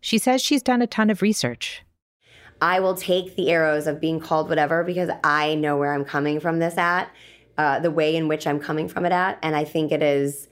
She 0.00 0.18
says 0.18 0.42
she's 0.42 0.62
done 0.62 0.82
a 0.82 0.86
ton 0.86 1.08
of 1.08 1.22
research. 1.22 1.82
I 2.60 2.80
will 2.80 2.94
take 2.94 3.36
the 3.36 3.50
arrows 3.50 3.86
of 3.86 4.00
being 4.00 4.20
called 4.20 4.48
whatever 4.48 4.84
because 4.84 5.10
I 5.22 5.54
know 5.54 5.76
where 5.76 5.94
I'm 5.94 6.04
coming 6.04 6.40
from 6.40 6.58
this 6.58 6.76
at, 6.76 7.10
uh, 7.56 7.78
the 7.80 7.90
way 7.90 8.16
in 8.16 8.28
which 8.28 8.46
I'm 8.46 8.60
coming 8.60 8.88
from 8.88 9.06
it 9.06 9.12
at. 9.12 9.38
And 9.42 9.54
I 9.54 9.64
think 9.64 9.92
it 9.92 10.02
is 10.02 10.48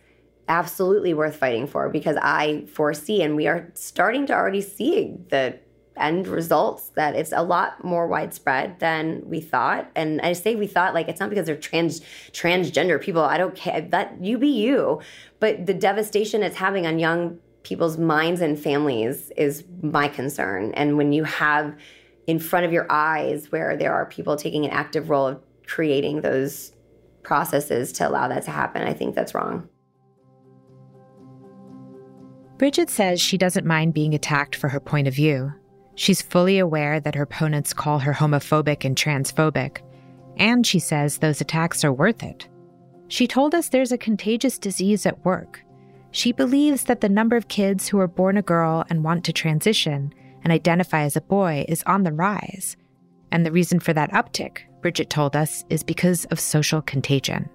absolutely 0.48 1.14
worth 1.14 1.36
fighting 1.36 1.66
for 1.66 1.88
because 1.88 2.16
I 2.20 2.64
foresee, 2.72 3.22
and 3.22 3.36
we 3.36 3.46
are 3.46 3.70
starting 3.74 4.26
to 4.26 4.34
already 4.34 4.60
see 4.60 5.14
the 5.30 5.58
end 5.96 6.26
results 6.26 6.88
that 6.94 7.14
it's 7.14 7.32
a 7.32 7.42
lot 7.42 7.84
more 7.84 8.06
widespread 8.06 8.78
than 8.80 9.22
we 9.26 9.40
thought. 9.40 9.90
And 9.94 10.20
I 10.22 10.32
say 10.32 10.54
we 10.54 10.66
thought 10.66 10.94
like 10.94 11.08
it's 11.08 11.20
not 11.20 11.28
because 11.28 11.46
they're 11.46 11.56
trans 11.56 12.00
transgender 12.32 13.00
people. 13.00 13.22
I 13.22 13.38
don't 13.38 13.54
care 13.54 13.80
that 13.90 14.22
you 14.22 14.38
be 14.38 14.48
you, 14.48 15.00
but 15.40 15.66
the 15.66 15.74
devastation 15.74 16.42
it's 16.42 16.56
having 16.56 16.86
on 16.86 16.98
young 16.98 17.38
people's 17.62 17.98
minds 17.98 18.40
and 18.40 18.58
families 18.58 19.30
is 19.36 19.64
my 19.82 20.08
concern. 20.08 20.72
And 20.74 20.96
when 20.96 21.12
you 21.12 21.24
have 21.24 21.76
in 22.26 22.38
front 22.38 22.66
of 22.66 22.72
your 22.72 22.90
eyes 22.90 23.52
where 23.52 23.76
there 23.76 23.92
are 23.92 24.06
people 24.06 24.36
taking 24.36 24.64
an 24.64 24.70
active 24.70 25.10
role 25.10 25.26
of 25.26 25.40
creating 25.66 26.22
those 26.22 26.72
processes 27.22 27.92
to 27.92 28.08
allow 28.08 28.28
that 28.28 28.44
to 28.44 28.50
happen, 28.50 28.82
I 28.82 28.92
think 28.92 29.14
that's 29.14 29.34
wrong. 29.34 29.68
Bridget 32.62 32.90
says 32.90 33.20
she 33.20 33.36
doesn't 33.36 33.66
mind 33.66 33.92
being 33.92 34.14
attacked 34.14 34.54
for 34.54 34.68
her 34.68 34.78
point 34.78 35.08
of 35.08 35.14
view. 35.14 35.52
She's 35.96 36.22
fully 36.22 36.60
aware 36.60 37.00
that 37.00 37.16
her 37.16 37.24
opponents 37.24 37.72
call 37.72 37.98
her 37.98 38.12
homophobic 38.12 38.84
and 38.84 38.94
transphobic, 38.94 39.78
and 40.36 40.64
she 40.64 40.78
says 40.78 41.18
those 41.18 41.40
attacks 41.40 41.84
are 41.84 41.92
worth 41.92 42.22
it. 42.22 42.48
She 43.08 43.26
told 43.26 43.52
us 43.52 43.68
there's 43.68 43.90
a 43.90 43.98
contagious 43.98 44.60
disease 44.60 45.06
at 45.06 45.24
work. 45.24 45.60
She 46.12 46.30
believes 46.30 46.84
that 46.84 47.00
the 47.00 47.08
number 47.08 47.34
of 47.34 47.48
kids 47.48 47.88
who 47.88 47.98
are 47.98 48.06
born 48.06 48.36
a 48.36 48.42
girl 48.42 48.84
and 48.88 49.02
want 49.02 49.24
to 49.24 49.32
transition 49.32 50.14
and 50.44 50.52
identify 50.52 51.02
as 51.02 51.16
a 51.16 51.20
boy 51.20 51.64
is 51.66 51.82
on 51.86 52.04
the 52.04 52.12
rise. 52.12 52.76
And 53.32 53.44
the 53.44 53.50
reason 53.50 53.80
for 53.80 53.92
that 53.92 54.12
uptick, 54.12 54.58
Bridget 54.82 55.10
told 55.10 55.34
us, 55.34 55.64
is 55.68 55.82
because 55.82 56.26
of 56.26 56.38
social 56.38 56.80
contagion. 56.80 57.50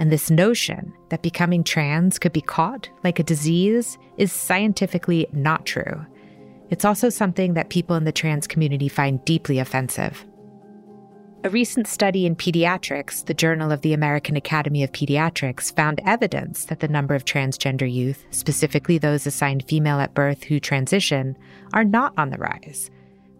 And 0.00 0.10
this 0.10 0.30
notion 0.30 0.94
that 1.10 1.22
becoming 1.22 1.62
trans 1.62 2.18
could 2.18 2.32
be 2.32 2.40
caught 2.40 2.88
like 3.04 3.18
a 3.18 3.22
disease 3.22 3.98
is 4.16 4.32
scientifically 4.32 5.28
not 5.32 5.66
true. 5.66 6.04
It's 6.70 6.86
also 6.86 7.10
something 7.10 7.52
that 7.54 7.68
people 7.68 7.96
in 7.96 8.04
the 8.04 8.10
trans 8.10 8.46
community 8.46 8.88
find 8.88 9.22
deeply 9.26 9.58
offensive. 9.58 10.24
A 11.44 11.50
recent 11.50 11.86
study 11.86 12.24
in 12.24 12.34
Pediatrics, 12.34 13.26
the 13.26 13.34
Journal 13.34 13.72
of 13.72 13.82
the 13.82 13.92
American 13.92 14.36
Academy 14.36 14.82
of 14.82 14.92
Pediatrics, 14.92 15.74
found 15.74 16.00
evidence 16.06 16.64
that 16.66 16.80
the 16.80 16.88
number 16.88 17.14
of 17.14 17.24
transgender 17.26 17.90
youth, 17.90 18.24
specifically 18.30 18.96
those 18.96 19.26
assigned 19.26 19.66
female 19.68 20.00
at 20.00 20.14
birth 20.14 20.44
who 20.44 20.60
transition, 20.60 21.36
are 21.74 21.84
not 21.84 22.14
on 22.16 22.30
the 22.30 22.38
rise. 22.38 22.90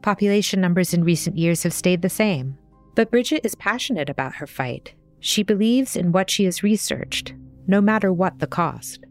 Population 0.03 0.61
numbers 0.61 0.93
in 0.93 1.05
recent 1.05 1.39
years 1.39 1.63
have 1.63 1.73
stayed 1.73 2.03
the 2.03 2.11
same. 2.11 2.59
But 2.95 3.11
Bridget 3.11 3.45
is 3.45 3.55
passionate 3.55 4.11
about 4.11 4.35
her 4.37 4.47
fight. 4.47 4.95
She 5.21 5.43
believes 5.43 5.97
in 5.97 6.13
what 6.13 6.31
she 6.31 6.45
has 6.45 6.63
researched, 6.63 7.35
no 7.67 7.81
matter 7.81 8.13
what 8.13 8.39
the 8.39 8.47
cost. 8.47 9.05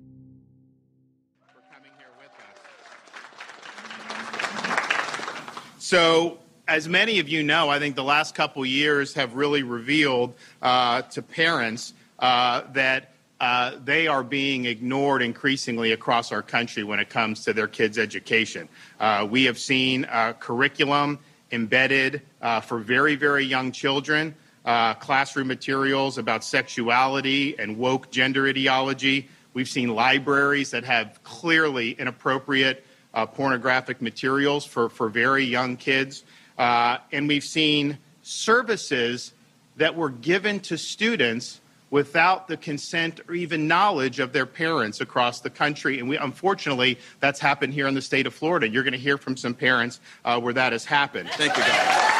So, 5.77 6.37
as 6.67 6.87
many 6.87 7.17
of 7.17 7.27
you 7.27 7.41
know, 7.41 7.69
I 7.69 7.79
think 7.79 7.95
the 7.95 8.03
last 8.03 8.35
couple 8.35 8.63
years 8.65 9.13
have 9.13 9.33
really 9.33 9.63
revealed 9.63 10.35
uh, 10.61 11.01
to 11.03 11.21
parents 11.21 11.93
uh, 12.19 12.61
that 12.73 13.11
uh, 13.39 13.71
they 13.83 14.07
are 14.07 14.23
being 14.23 14.65
ignored 14.65 15.21
increasingly 15.21 15.93
across 15.93 16.31
our 16.31 16.41
country 16.41 16.83
when 16.83 16.99
it 16.99 17.09
comes 17.09 17.43
to 17.45 17.53
their 17.53 17.67
kids' 17.67 17.97
education. 17.97 18.67
Uh, 18.99 19.27
we 19.29 19.45
have 19.45 19.57
seen 19.57 20.05
uh, 20.05 20.33
curriculum 20.33 21.17
embedded 21.51 22.21
uh, 22.41 22.59
for 22.59 22.79
very, 22.79 23.15
very 23.15 23.43
young 23.43 23.71
children, 23.71 24.35
classroom 24.63 25.47
materials 25.47 26.17
about 26.17 26.43
sexuality 26.43 27.57
and 27.57 27.77
woke 27.77 28.11
gender 28.11 28.47
ideology. 28.47 29.27
We've 29.53 29.69
seen 29.69 29.89
libraries 29.89 30.71
that 30.71 30.83
have 30.83 31.19
clearly 31.23 31.91
inappropriate 31.91 32.85
uh, 33.13 33.25
pornographic 33.25 34.01
materials 34.01 34.65
for, 34.65 34.89
for 34.89 35.09
very 35.09 35.43
young 35.43 35.77
kids. 35.77 36.23
Uh, 36.57 36.97
and 37.11 37.27
we've 37.27 37.43
seen 37.43 37.97
services 38.21 39.33
that 39.77 39.95
were 39.95 40.09
given 40.09 40.59
to 40.59 40.77
students 40.77 41.61
without 41.89 42.47
the 42.47 42.57
consent 42.57 43.19
or 43.27 43.33
even 43.33 43.67
knowledge 43.67 44.19
of 44.19 44.31
their 44.31 44.45
parents 44.45 45.01
across 45.01 45.41
the 45.41 45.49
country. 45.49 45.99
And 45.99 46.07
we, 46.07 46.17
unfortunately, 46.17 46.99
that's 47.19 47.39
happened 47.39 47.73
here 47.73 47.87
in 47.87 47.95
the 47.95 48.01
state 48.01 48.27
of 48.27 48.33
Florida. 48.33 48.69
You're 48.69 48.83
going 48.83 48.93
to 48.93 48.99
hear 48.99 49.17
from 49.17 49.35
some 49.35 49.55
parents 49.55 49.99
uh, 50.23 50.39
where 50.39 50.53
that 50.53 50.71
has 50.73 50.85
happened. 50.85 51.29
Thank 51.31 51.57
you, 51.57 51.63
guys. 51.63 52.18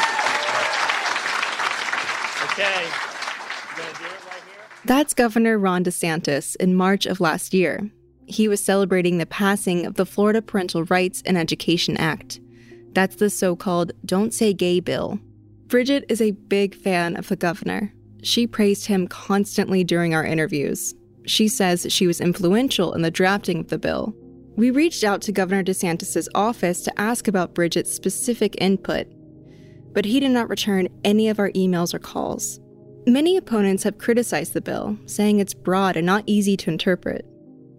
Okay. 2.59 2.87
That's 4.85 5.13
Governor 5.13 5.57
Ron 5.57 5.83
DeSantis 5.83 6.55
in 6.57 6.75
March 6.75 7.05
of 7.05 7.19
last 7.19 7.53
year 7.53 7.89
he 8.29 8.47
was 8.47 8.63
celebrating 8.63 9.17
the 9.17 9.25
passing 9.25 9.85
of 9.85 9.95
the 9.95 10.05
Florida 10.05 10.41
Parental 10.41 10.83
Rights 10.85 11.21
in 11.21 11.35
Education 11.35 11.97
Act. 11.97 12.39
That's 12.93 13.15
the 13.15 13.29
so 13.29 13.55
called 13.55 13.91
Don't 14.05 14.33
Say 14.33 14.53
Gay 14.53 14.79
bill. 14.79 15.19
Bridget 15.65 16.05
is 16.09 16.21
a 16.21 16.31
big 16.31 16.75
fan 16.75 17.15
of 17.15 17.27
the 17.27 17.35
governor. 17.35 17.91
She 18.21 18.45
praised 18.45 18.85
him 18.85 19.07
constantly 19.07 19.83
during 19.83 20.13
our 20.13 20.23
interviews. 20.23 20.93
She 21.25 21.47
says 21.47 21.87
she 21.89 22.07
was 22.07 22.21
influential 22.21 22.93
in 22.93 23.01
the 23.01 23.11
drafting 23.11 23.59
of 23.59 23.67
the 23.69 23.77
bill. 23.79 24.13
We 24.55 24.71
reached 24.71 25.03
out 25.03 25.21
to 25.23 25.31
Governor 25.31 25.63
DeSantis' 25.63 26.27
office 26.35 26.81
to 26.81 27.01
ask 27.01 27.27
about 27.27 27.53
Bridget's 27.53 27.93
specific 27.93 28.55
input, 28.61 29.07
but 29.93 30.05
he 30.05 30.19
did 30.19 30.31
not 30.31 30.49
return 30.49 30.87
any 31.03 31.29
of 31.29 31.39
our 31.39 31.51
emails 31.51 31.93
or 31.93 31.99
calls. 31.99 32.59
Many 33.07 33.37
opponents 33.37 33.83
have 33.83 33.97
criticized 33.97 34.53
the 34.53 34.61
bill, 34.61 34.97
saying 35.05 35.39
it's 35.39 35.53
broad 35.53 35.95
and 35.97 36.05
not 36.05 36.23
easy 36.25 36.55
to 36.57 36.69
interpret. 36.69 37.25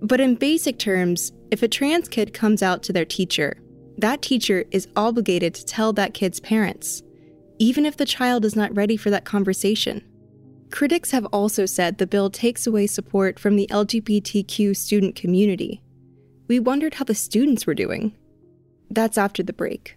But 0.03 0.21
in 0.21 0.35
basic 0.35 0.79
terms, 0.79 1.33
if 1.51 1.63
a 1.63 1.69
trans 1.69 2.09
kid 2.09 2.33
comes 2.33 2.63
out 2.63 2.83
to 2.85 2.93
their 2.93 3.05
teacher, 3.05 3.61
that 3.99 4.23
teacher 4.23 4.65
is 4.71 4.89
obligated 4.97 5.55
to 5.55 5.65
tell 5.65 5.93
that 5.93 6.15
kid's 6.15 6.41
parents, 6.41 7.03
even 7.59 7.85
if 7.85 7.97
the 7.97 8.07
child 8.07 8.45
is 8.45 8.57
not 8.57 8.75
ready 8.75 8.97
for 8.97 9.11
that 9.11 9.27
conversation. 9.27 10.03
Critics 10.71 11.11
have 11.11 11.27
also 11.27 11.67
said 11.67 11.99
the 11.99 12.07
bill 12.07 12.31
takes 12.31 12.67
away 12.67 12.87
support 12.87 13.39
from 13.39 13.57
the 13.57 13.69
LGBTQ 13.71 14.75
student 14.77 15.17
community. 15.17 15.83
We 16.49 16.61
wondered 16.61 16.95
how 16.95 17.05
the 17.05 17.15
students 17.15 17.67
were 17.67 17.75
doing. 17.75 18.17
That's 18.89 19.19
after 19.19 19.43
the 19.43 19.53
break. 19.53 19.97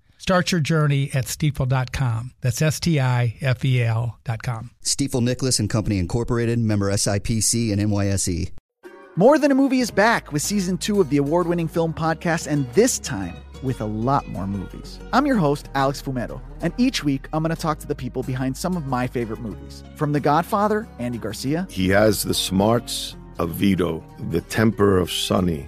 Start 0.21 0.51
your 0.51 0.61
journey 0.61 1.09
at 1.15 1.25
stifel.com. 1.25 2.33
That's 2.41 2.61
S 2.61 2.79
T 2.79 2.99
I 2.99 3.37
F 3.41 3.65
E 3.65 3.81
L.com. 3.81 4.69
Stifel 4.83 5.23
Nicolaus 5.23 5.57
and 5.57 5.67
Company 5.67 5.97
Incorporated, 5.97 6.59
member 6.59 6.91
SIPC 6.91 7.71
and 7.73 7.81
NYSE. 7.81 8.51
More 9.15 9.39
Than 9.39 9.49
a 9.49 9.55
Movie 9.55 9.79
is 9.79 9.89
back 9.89 10.31
with 10.31 10.43
season 10.43 10.77
two 10.77 11.01
of 11.01 11.09
the 11.09 11.17
award 11.17 11.47
winning 11.47 11.67
film 11.67 11.91
podcast, 11.91 12.45
and 12.45 12.71
this 12.73 12.99
time 12.99 13.35
with 13.63 13.81
a 13.81 13.85
lot 13.85 14.27
more 14.27 14.45
movies. 14.45 14.99
I'm 15.11 15.25
your 15.25 15.37
host, 15.37 15.69
Alex 15.73 16.03
Fumero, 16.03 16.39
and 16.61 16.71
each 16.77 17.03
week 17.03 17.27
I'm 17.33 17.41
going 17.41 17.55
to 17.55 17.59
talk 17.59 17.79
to 17.79 17.87
the 17.87 17.95
people 17.95 18.21
behind 18.21 18.55
some 18.55 18.77
of 18.77 18.85
my 18.85 19.07
favorite 19.07 19.39
movies. 19.39 19.83
From 19.95 20.11
The 20.11 20.19
Godfather, 20.19 20.87
Andy 20.99 21.17
Garcia. 21.17 21.65
He 21.71 21.89
has 21.89 22.21
the 22.21 22.35
smarts 22.35 23.15
of 23.39 23.49
Vito, 23.49 24.03
the 24.29 24.41
temper 24.41 24.99
of 24.99 25.11
Sonny 25.11 25.67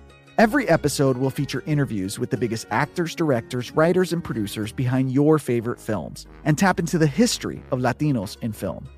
Every 0.41 0.67
episode 0.69 1.17
will 1.17 1.29
feature 1.29 1.61
interviews 1.67 2.17
with 2.17 2.31
the 2.31 2.35
biggest 2.35 2.65
actors, 2.71 3.13
directors, 3.13 3.69
writers, 3.73 4.11
and 4.11 4.23
producers 4.23 4.71
behind 4.71 5.11
your 5.11 5.37
favorite 5.37 5.79
films 5.79 6.25
and 6.45 6.57
tap 6.57 6.79
into 6.79 6.97
the 6.97 7.05
history 7.05 7.61
of 7.69 7.77
Latinos 7.77 8.41
in 8.41 8.51
film. 8.51 8.89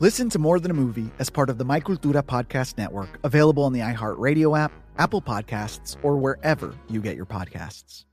Listen 0.00 0.28
to 0.28 0.40
More 0.40 0.58
Than 0.58 0.72
a 0.72 0.74
Movie 0.74 1.08
as 1.20 1.30
part 1.30 1.50
of 1.50 1.56
the 1.56 1.64
My 1.64 1.78
Cultura 1.78 2.20
Podcast 2.20 2.78
Network, 2.78 3.20
available 3.22 3.62
on 3.62 3.72
the 3.72 3.78
iHeartRadio 3.78 4.58
app, 4.58 4.72
Apple 4.98 5.22
Podcasts, 5.22 5.96
or 6.02 6.16
wherever 6.16 6.74
you 6.88 7.00
get 7.00 7.14
your 7.14 7.26
podcasts. 7.26 8.04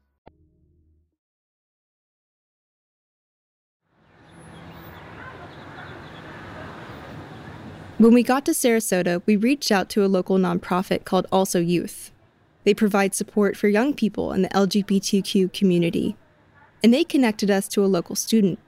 When 7.98 8.14
we 8.14 8.22
got 8.22 8.46
to 8.46 8.52
Sarasota, 8.52 9.24
we 9.26 9.38
reached 9.38 9.72
out 9.72 9.90
to 9.90 10.06
a 10.06 10.08
local 10.08 10.38
nonprofit 10.38 11.04
called 11.04 11.26
Also 11.32 11.60
Youth. 11.60 12.12
They 12.66 12.74
provide 12.74 13.16
support 13.16 13.56
for 13.56 13.68
young 13.70 13.94
people 13.94 14.34
in 14.34 14.42
the 14.42 14.50
LGBTQ 14.50 15.54
community. 15.54 16.18
And 16.84 16.94
they 16.94 17.04
connected 17.04 17.50
us 17.50 17.68
to 17.70 17.86
a 17.86 17.88
local 17.88 18.16
student, 18.16 18.60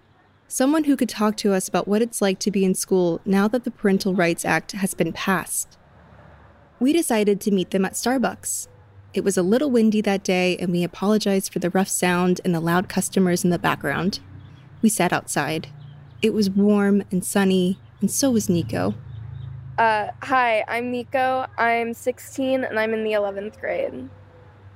someone 0.48 0.86
who 0.86 0.96
could 0.96 1.10
talk 1.10 1.36
to 1.38 1.54
us 1.54 1.68
about 1.68 1.88
what 1.88 2.02
it's 2.02 2.22
like 2.22 2.40
to 2.40 2.52
be 2.52 2.64
in 2.64 2.74
school 2.74 3.20
now 3.26 3.48
that 3.50 3.64
the 3.64 3.72
Parental 3.72 4.14
Rights 4.14 4.46
Act 4.46 4.72
has 4.72 4.94
been 4.94 5.12
passed. 5.12 5.78
We 6.80 6.94
decided 6.94 7.42
to 7.42 7.52
meet 7.52 7.72
them 7.72 7.86
at 7.86 7.94
Starbucks. 7.94 8.68
It 9.14 9.24
was 9.24 9.38
a 9.38 9.44
little 9.44 9.72
windy 9.72 10.02
that 10.02 10.24
day, 10.24 10.58
and 10.58 10.72
we 10.72 10.84
apologized 10.84 11.52
for 11.52 11.60
the 11.60 11.72
rough 11.72 11.88
sound 11.88 12.40
and 12.46 12.54
the 12.54 12.60
loud 12.60 12.88
customers 12.88 13.44
in 13.44 13.50
the 13.50 13.58
background. 13.60 14.20
We 14.82 14.90
sat 14.90 15.12
outside. 15.12 15.70
It 16.22 16.34
was 16.34 16.52
warm 16.52 17.04
and 17.12 17.26
sunny, 17.26 17.80
and 18.00 18.12
so 18.12 18.30
was 18.30 18.48
Nico. 18.48 18.94
Uh, 19.78 20.10
hi, 20.24 20.64
I'm 20.68 20.92
Nico. 20.92 21.46
I'm 21.56 21.94
16 21.94 22.64
and 22.64 22.80
I'm 22.80 22.96
in 22.96 23.04
the 23.04 23.12
11th 23.12 23.60
grade. 23.60 24.10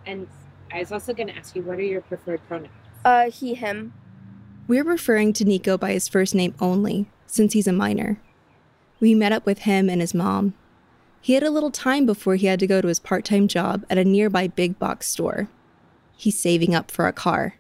And 0.06 0.28
I 0.72 0.80
was 0.80 0.92
also 0.92 1.12
going 1.12 1.28
to 1.28 1.36
ask 1.36 1.56
you, 1.56 1.64
what 1.64 1.80
are 1.80 1.84
your 1.84 2.02
preferred 2.02 2.40
pronouns? 2.48 2.70
Uh, 3.04 3.32
he, 3.32 3.56
him. 3.56 3.94
We're 4.68 4.84
referring 4.84 5.34
to 5.34 5.46
Nico 5.46 5.76
by 5.76 5.94
his 5.94 6.08
first 6.08 6.36
name 6.36 6.54
only, 6.60 7.08
since 7.26 7.54
he's 7.54 7.66
a 7.66 7.74
minor. 7.74 8.20
We 9.00 9.16
met 9.16 9.32
up 9.32 9.44
with 9.44 9.60
him 9.60 9.90
and 9.90 10.02
his 10.02 10.14
mom. 10.14 10.54
He 11.20 11.34
had 11.34 11.44
a 11.44 11.50
little 11.50 11.72
time 11.72 12.06
before 12.06 12.36
he 12.36 12.46
had 12.46 12.60
to 12.60 12.68
go 12.68 12.80
to 12.80 12.88
his 12.88 13.00
part 13.00 13.26
time 13.26 13.48
job 13.48 13.84
at 13.90 13.98
a 13.98 14.06
nearby 14.06 14.48
big 14.48 14.78
box 14.78 15.08
store. 15.08 15.50
He's 16.16 16.40
saving 16.40 16.76
up 16.76 16.92
for 16.92 17.08
a 17.08 17.14
car. 17.14 17.56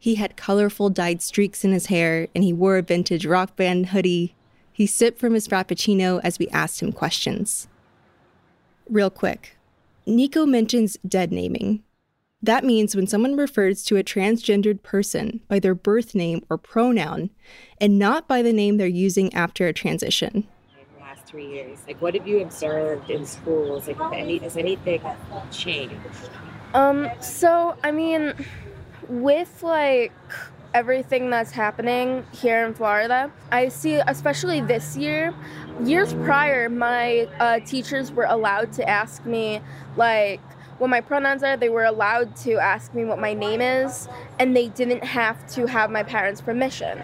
He 0.00 0.16
had 0.16 0.36
colorful 0.36 0.90
dyed 0.90 1.22
streaks 1.22 1.64
in 1.64 1.70
his 1.70 1.86
hair, 1.86 2.26
and 2.34 2.42
he 2.42 2.52
wore 2.52 2.76
a 2.76 2.82
vintage 2.82 3.24
rock 3.24 3.54
band 3.54 3.86
hoodie 3.86 4.34
he 4.74 4.86
sipped 4.86 5.20
from 5.20 5.34
his 5.34 5.46
Frappuccino 5.46 6.20
as 6.24 6.38
we 6.38 6.48
asked 6.48 6.80
him 6.80 6.92
questions. 6.92 7.68
Real 8.90 9.08
quick 9.08 9.56
Nico 10.04 10.44
mentions 10.44 10.98
dead 11.08 11.32
naming. 11.32 11.82
That 12.42 12.64
means 12.64 12.94
when 12.94 13.06
someone 13.06 13.36
refers 13.36 13.82
to 13.84 13.96
a 13.96 14.04
transgendered 14.04 14.82
person 14.82 15.40
by 15.48 15.60
their 15.60 15.74
birth 15.74 16.14
name 16.14 16.44
or 16.50 16.58
pronoun 16.58 17.30
and 17.80 17.98
not 17.98 18.28
by 18.28 18.42
the 18.42 18.52
name 18.52 18.76
they're 18.76 18.86
using 18.86 19.32
after 19.32 19.66
a 19.66 19.72
transition. 19.72 20.46
In 20.78 20.86
the 20.94 21.00
last 21.00 21.24
three 21.24 21.46
years, 21.46 21.78
like 21.86 22.02
what 22.02 22.14
have 22.14 22.28
you 22.28 22.42
observed 22.42 23.08
in 23.08 23.24
schools? 23.24 23.86
Like, 23.88 23.98
any, 24.12 24.38
has 24.38 24.58
anything 24.58 25.00
changed? 25.50 25.94
Um, 26.74 27.08
so, 27.20 27.76
I 27.84 27.92
mean, 27.92 28.34
with 29.08 29.62
like 29.62 30.12
everything 30.74 31.30
that's 31.30 31.52
happening 31.52 32.26
here 32.32 32.66
in 32.66 32.74
Florida. 32.74 33.30
I 33.52 33.68
see, 33.68 33.94
especially 33.94 34.60
this 34.60 34.96
year, 34.96 35.32
years 35.84 36.12
prior, 36.12 36.68
my 36.68 37.28
uh, 37.38 37.60
teachers 37.60 38.10
were 38.10 38.24
allowed 38.24 38.72
to 38.74 38.88
ask 38.88 39.24
me, 39.24 39.60
like, 39.96 40.40
what 40.78 40.90
my 40.90 41.00
pronouns 41.00 41.44
are. 41.44 41.56
They 41.56 41.68
were 41.68 41.84
allowed 41.84 42.34
to 42.38 42.54
ask 42.54 42.92
me 42.92 43.04
what 43.04 43.20
my 43.20 43.32
name 43.32 43.60
is, 43.60 44.08
and 44.40 44.56
they 44.56 44.68
didn't 44.68 45.04
have 45.04 45.46
to 45.54 45.66
have 45.66 45.90
my 45.90 46.02
parents' 46.02 46.40
permission. 46.40 47.02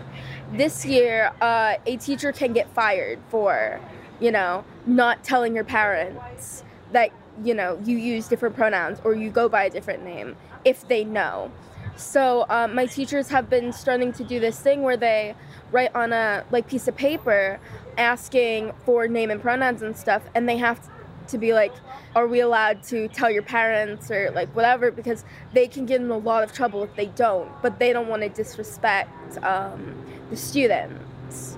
This 0.52 0.85
year, 0.85 1.30
uh, 1.40 1.76
a 1.87 1.96
teacher 1.96 2.33
can 2.33 2.52
get 2.52 2.68
fired 2.74 3.20
for, 3.28 3.80
you 4.18 4.33
know, 4.33 4.64
not 4.87 5.22
telling 5.22 5.54
your 5.54 5.64
parents 5.64 6.64
that, 6.90 7.11
you 7.44 7.54
know, 7.54 7.80
you 7.85 7.96
use 7.96 8.26
different 8.26 8.56
pronouns 8.56 9.00
or 9.04 9.14
you 9.14 9.30
go 9.30 9.48
by 9.48 9.64
a 9.64 9.70
different 9.70 10.04
name 10.04 10.37
if 10.64 10.87
they 10.88 11.04
know. 11.04 11.52
So 12.01 12.47
um, 12.49 12.75
my 12.75 12.87
teachers 12.87 13.29
have 13.29 13.51
been 13.51 13.73
starting 13.73 14.13
to 14.15 14.25
do 14.25 14.41
this 14.41 14.59
thing 14.59 14.83
where 14.83 14.97
they 14.97 15.35
write 15.71 15.95
on 15.95 16.13
a 16.13 16.45
like 16.51 16.67
piece 16.67 16.89
of 16.89 16.97
paper 16.97 17.61
asking 17.99 18.73
for 18.85 19.07
name 19.07 19.31
and 19.31 19.41
pronouns 19.41 19.83
and 19.83 19.97
stuff, 19.97 20.23
and 20.35 20.49
they 20.49 20.57
have 20.57 20.81
to 21.29 21.39
be 21.39 21.53
like, 21.53 21.73
are 22.17 22.27
we 22.27 22.41
allowed 22.41 22.83
to 22.85 23.07
tell 23.09 23.31
your 23.31 23.43
parents 23.43 24.11
or 24.11 24.31
like 24.33 24.49
whatever? 24.57 24.91
Because 24.91 25.25
they 25.53 25.69
can 25.69 25.87
get 25.87 26.01
in 26.01 26.11
a 26.11 26.19
lot 26.19 26.43
of 26.43 26.53
trouble 26.53 26.83
if 26.83 26.95
they 26.97 27.07
don't, 27.07 27.51
but 27.63 27.79
they 27.79 27.93
don't 27.93 28.09
want 28.09 28.23
to 28.23 28.29
disrespect 28.29 29.39
um, 29.45 30.05
the 30.31 30.37
students. 30.37 31.57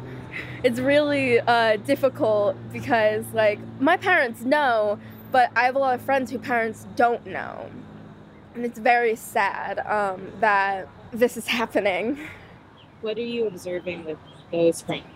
It's 0.63 0.79
really 0.81 1.41
uh, 1.41 1.77
difficult 1.77 2.57
because 2.73 3.25
like 3.33 3.59
my 3.81 3.97
parents 3.97 4.43
know 4.43 4.99
but 5.33 5.51
I 5.57 5.65
have 5.65 5.75
a 5.75 5.79
lot 5.79 5.95
of 5.95 6.03
friends 6.03 6.31
who 6.31 6.39
parents 6.39 6.87
don't 6.95 7.27
know. 7.27 7.71
And 8.55 8.65
it's 8.65 8.79
very 8.79 9.17
sad 9.17 9.79
um, 9.81 10.31
that 10.41 10.88
this 11.12 11.37
is 11.37 11.47
happening. 11.59 12.19
What 13.01 13.19
are 13.19 13.23
you 13.23 13.47
observing 13.47 14.05
with 14.05 14.19
those 14.51 14.81
friends? 14.83 15.07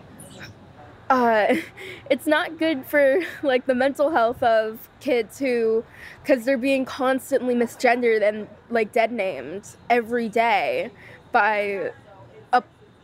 uh, 1.09 1.55
it's 2.09 2.27
not 2.27 2.57
good 2.57 2.85
for 2.85 3.21
like 3.43 3.65
the 3.65 3.75
mental 3.75 4.11
health 4.11 4.41
of 4.43 4.89
kids 4.99 5.39
who 5.39 5.83
because 6.21 6.45
they're 6.45 6.57
being 6.57 6.85
constantly 6.85 7.55
misgendered 7.55 8.27
and 8.27 8.47
like 8.69 8.91
dead 8.91 9.11
named 9.11 9.75
every 9.89 10.29
day 10.29 10.91
by 11.31 11.91
a 12.53 12.63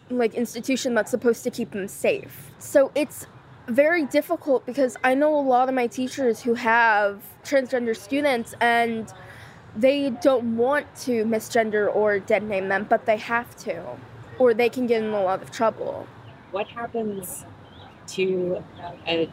like 0.09 0.33
institution 0.33 0.93
that's 0.93 1.11
supposed 1.11 1.43
to 1.43 1.49
keep 1.49 1.71
them 1.71 1.87
safe 1.87 2.51
so 2.59 2.91
it's 2.95 3.27
very 3.67 4.05
difficult 4.05 4.65
because 4.65 4.97
i 5.03 5.13
know 5.13 5.33
a 5.35 5.39
lot 5.39 5.69
of 5.69 5.75
my 5.75 5.87
teachers 5.87 6.41
who 6.41 6.53
have 6.53 7.21
transgender 7.43 7.95
students 7.95 8.53
and 8.59 9.13
they 9.75 10.09
don't 10.09 10.55
want 10.57 10.85
to 10.95 11.25
misgender 11.25 11.93
or 11.93 12.19
dead 12.19 12.43
name 12.43 12.67
them 12.67 12.85
but 12.89 13.05
they 13.05 13.17
have 13.17 13.55
to 13.55 13.83
or 14.39 14.53
they 14.53 14.69
can 14.69 14.87
get 14.87 15.03
in 15.03 15.09
a 15.09 15.23
lot 15.23 15.41
of 15.41 15.51
trouble 15.51 16.07
what 16.51 16.67
happens 16.67 17.45
to 18.07 18.63
a 19.07 19.29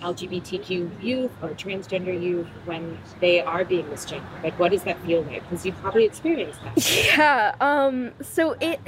LGBTQ 0.00 1.02
youth 1.02 1.30
or 1.42 1.50
transgender 1.50 2.20
youth 2.20 2.46
when 2.64 2.98
they 3.20 3.40
are 3.40 3.64
being 3.64 3.84
misgendered? 3.86 4.42
Like, 4.42 4.58
what 4.58 4.70
does 4.72 4.82
that 4.84 5.00
feel 5.04 5.22
like? 5.22 5.42
Because 5.48 5.66
you've 5.66 5.76
probably 5.76 6.04
experienced 6.04 6.60
that. 6.62 6.90
Yeah. 7.10 7.54
Um. 7.60 8.12
So 8.22 8.56
it, 8.60 8.80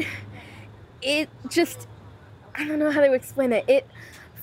it 1.03 1.29
just, 1.49 1.87
I 2.55 2.67
don't 2.67 2.79
know 2.79 2.91
how 2.91 3.01
to 3.01 3.13
explain 3.13 3.53
it. 3.53 3.65
It 3.69 3.87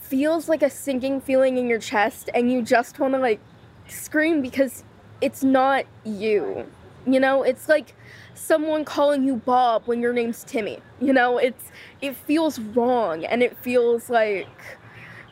feels 0.02 0.50
like 0.50 0.62
a 0.62 0.70
sinking 0.70 1.22
feeling 1.22 1.58
in 1.58 1.68
your 1.68 1.80
chest, 1.80 2.30
and 2.34 2.52
you 2.52 2.62
just 2.62 3.00
want 3.00 3.13
to 3.13 3.20
like 3.20 3.39
scream 3.88 4.42
because 4.42 4.84
it's 5.21 5.43
not 5.43 5.86
you. 6.03 6.65
You 7.05 7.19
know, 7.19 7.43
it's 7.43 7.69
like 7.69 7.95
someone 8.36 8.86
calling 8.86 9.23
you 9.23 9.38
Bob 9.38 9.84
when 9.86 10.01
your 10.01 10.13
name's 10.13 10.43
Timmy. 10.43 10.79
You 11.01 11.13
know, 11.13 11.38
it's 11.38 11.71
it 12.01 12.15
feels 12.15 12.60
wrong 12.60 13.25
and 13.25 13.41
it 13.41 13.58
feels 13.58 14.10
like 14.10 14.47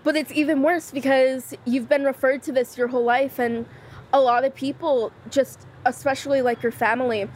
but 0.07 0.15
it's 0.15 0.31
even 0.31 0.61
worse 0.61 0.89
because 0.89 1.53
you've 1.65 1.89
been 1.89 2.05
referred 2.05 2.41
to 2.41 2.53
this 2.53 2.77
your 2.77 2.87
whole 2.87 3.03
life 3.03 3.39
and 3.39 3.65
a 4.13 4.21
lot 4.21 4.45
of 4.45 4.55
people 4.55 5.11
just 5.29 5.67
especially 5.85 6.41
like 6.41 6.63
your 6.63 6.71
family 6.71 7.27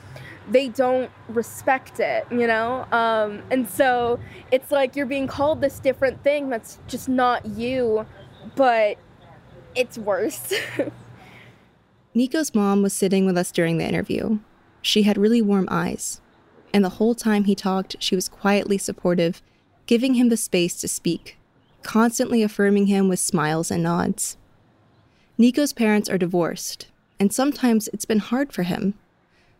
they 0.50 0.70
don't 0.70 1.12
respect 1.28 2.00
it 2.00 2.26
you 2.32 2.48
know 2.48 2.86
um, 2.94 3.42
and 3.52 3.70
so 3.70 4.18
it's 4.54 4.72
like 4.72 4.96
you're 4.96 5.06
being 5.06 5.28
called 5.28 5.60
this 5.60 5.80
different 5.80 6.24
thing 6.24 6.50
that's 6.50 6.80
just 6.88 7.10
not 7.10 7.46
you 7.46 8.06
but 8.56 8.98
it's 9.76 9.98
worse 9.98 10.54
nico's 12.14 12.54
mom 12.54 12.82
was 12.82 12.94
sitting 12.94 13.26
with 13.26 13.38
us 13.38 13.52
during 13.52 13.78
the 13.78 13.88
interview 13.88 14.40
she 14.82 15.04
had 15.04 15.18
really 15.18 15.42
warm 15.42 15.68
eyes 15.72 16.22
and 16.74 16.84
the 16.84 16.90
whole 16.90 17.16
time 17.16 17.46
he 17.46 17.56
talked, 17.56 17.96
she 18.00 18.16
was 18.16 18.30
quietly 18.30 18.78
supportive, 18.78 19.42
giving 19.86 20.14
him 20.14 20.30
the 20.30 20.38
space 20.38 20.76
to 20.82 20.88
speak, 20.88 21.38
constantly 21.84 22.44
affirming 22.44 22.88
him 22.88 23.10
with 23.10 23.20
smiles 23.20 23.72
and 23.72 23.84
nods. 23.84 24.38
Nico's 25.38 25.74
parents 25.74 26.10
are 26.10 26.18
divorced, 26.18 26.88
and 27.20 27.34
sometimes 27.34 27.90
it's 27.90 28.06
been 28.06 28.20
hard 28.20 28.54
for 28.54 28.64
him. 28.64 28.94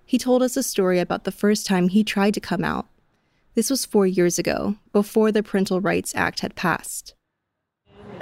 He 0.06 0.18
told 0.18 0.44
us 0.44 0.58
a 0.58 0.64
story 0.64 1.00
about 1.00 1.24
the 1.24 1.32
first 1.32 1.66
time 1.66 1.90
he 1.90 2.04
tried 2.04 2.34
to 2.36 2.40
come 2.40 2.64
out. 2.64 2.88
This 3.56 3.70
was 3.70 3.86
four 3.86 4.08
years 4.08 4.40
ago, 4.40 4.76
before 4.94 5.32
the 5.32 5.44
Parental 5.44 5.82
Rights 5.82 6.14
Act 6.16 6.40
had 6.40 6.56
passed. 6.56 7.14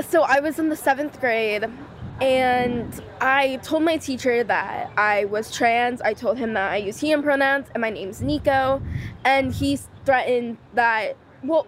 So 0.07 0.23
I 0.23 0.39
was 0.39 0.57
in 0.57 0.69
the 0.69 0.75
seventh 0.75 1.19
grade, 1.19 1.69
and 2.21 3.01
I 3.21 3.57
told 3.63 3.83
my 3.83 3.97
teacher 3.97 4.43
that 4.43 4.91
I 4.97 5.25
was 5.25 5.51
trans. 5.51 6.01
I 6.01 6.13
told 6.13 6.37
him 6.37 6.53
that 6.53 6.71
I 6.71 6.77
use 6.77 6.99
he 6.99 7.13
and 7.13 7.23
pronouns 7.23 7.67
and 7.73 7.81
my 7.81 7.89
name's 7.89 8.21
Nico. 8.21 8.81
And 9.23 9.53
he 9.53 9.77
threatened 10.05 10.57
that, 10.73 11.15
well, 11.43 11.65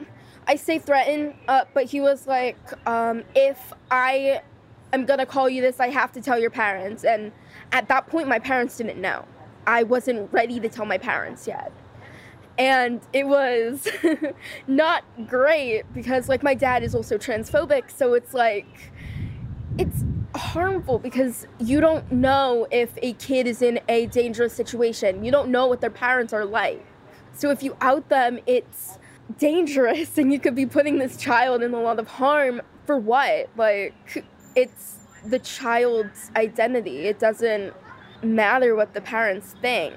I 0.48 0.56
say 0.56 0.80
threatened, 0.80 1.36
uh, 1.48 1.66
but 1.74 1.86
he 1.86 2.02
was 2.02 2.28
like, 2.28 2.58
um, 2.88 3.24
if 3.34 3.72
I 3.90 4.42
am 4.92 5.06
gonna 5.06 5.26
call 5.26 5.48
you 5.48 5.62
this, 5.62 5.80
I 5.80 5.88
have 5.88 6.12
to 6.14 6.22
tell 6.22 6.38
your 6.38 6.50
parents. 6.50 7.06
And 7.06 7.32
at 7.72 7.88
that 7.88 8.08
point, 8.08 8.28
my 8.28 8.40
parents 8.40 8.76
didn't 8.78 9.00
know. 9.00 9.26
I 9.66 9.84
wasn't 9.84 10.32
ready 10.34 10.60
to 10.60 10.68
tell 10.68 10.86
my 10.86 10.98
parents 10.98 11.48
yet. 11.48 11.72
And 12.58 13.00
it 13.14 13.26
was 13.26 13.88
not 14.68 15.04
great 15.28 15.84
because, 15.94 16.28
like, 16.28 16.44
my 16.44 16.54
dad 16.54 16.84
is 16.84 16.94
also 16.94 17.18
transphobic. 17.18 17.90
So 17.90 18.14
it's 18.14 18.34
like, 18.34 18.92
it's 19.78 20.04
harmful 20.36 21.00
because 21.00 21.48
you 21.60 21.82
don't 21.82 22.12
know 22.12 22.68
if 22.72 22.92
a 23.02 23.14
kid 23.14 23.48
is 23.48 23.62
in 23.62 23.80
a 23.88 24.06
dangerous 24.08 24.54
situation. 24.54 25.24
You 25.24 25.32
don't 25.32 25.50
know 25.50 25.68
what 25.68 25.82
their 25.82 25.90
parents 25.90 26.34
are 26.34 26.46
like. 26.46 26.86
So 27.34 27.50
if 27.50 27.64
you 27.64 27.76
out 27.82 28.10
them, 28.10 28.40
it's 28.46 28.98
dangerous 29.38 30.18
and 30.18 30.32
you 30.32 30.40
could 30.40 30.56
be 30.56 30.66
putting 30.66 30.98
this 30.98 31.18
child 31.18 31.64
in 31.64 31.74
a 31.74 31.82
lot 31.82 32.00
of 32.00 32.08
harm 32.08 32.62
for 32.86 32.98
what? 32.98 33.50
Like, 33.56 33.94
it's 34.56 35.00
the 35.26 35.40
child's 35.40 36.32
identity. 36.36 37.08
It 37.08 37.20
doesn't 37.20 37.74
matter 38.24 38.76
what 38.76 38.94
the 38.94 39.02
parents 39.02 39.56
think. 39.62 39.94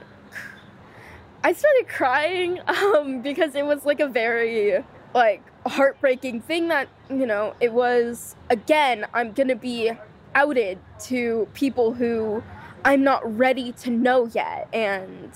I 1.42 1.52
started 1.52 1.88
crying 1.88 2.60
um, 2.66 3.20
because 3.20 3.54
it 3.54 3.66
was 3.66 3.84
like 3.84 4.00
a 4.00 4.08
very 4.08 4.82
like 5.14 5.42
heartbreaking 5.66 6.40
thing 6.40 6.68
that 6.68 6.88
you 7.08 7.24
know 7.24 7.54
it 7.60 7.72
was 7.72 8.34
again 8.50 9.06
i'm 9.14 9.32
gonna 9.32 9.54
be 9.54 9.92
outed 10.34 10.78
to 11.00 11.48
people 11.54 11.94
who 11.94 12.42
I'm 12.84 13.02
not 13.02 13.38
ready 13.38 13.72
to 13.72 13.90
know 13.90 14.26
yet. 14.26 14.68
And 14.72 15.30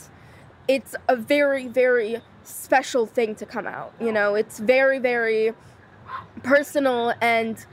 it's 0.66 0.94
a 1.08 1.16
very, 1.16 1.66
very 1.66 2.20
special 2.44 3.06
thing 3.06 3.34
to 3.36 3.46
come 3.46 3.66
out. 3.66 3.94
You 4.00 4.12
know, 4.12 4.34
it's 4.34 4.58
very, 4.58 4.98
very 4.98 5.54
personal 6.42 7.14
and 7.20 7.64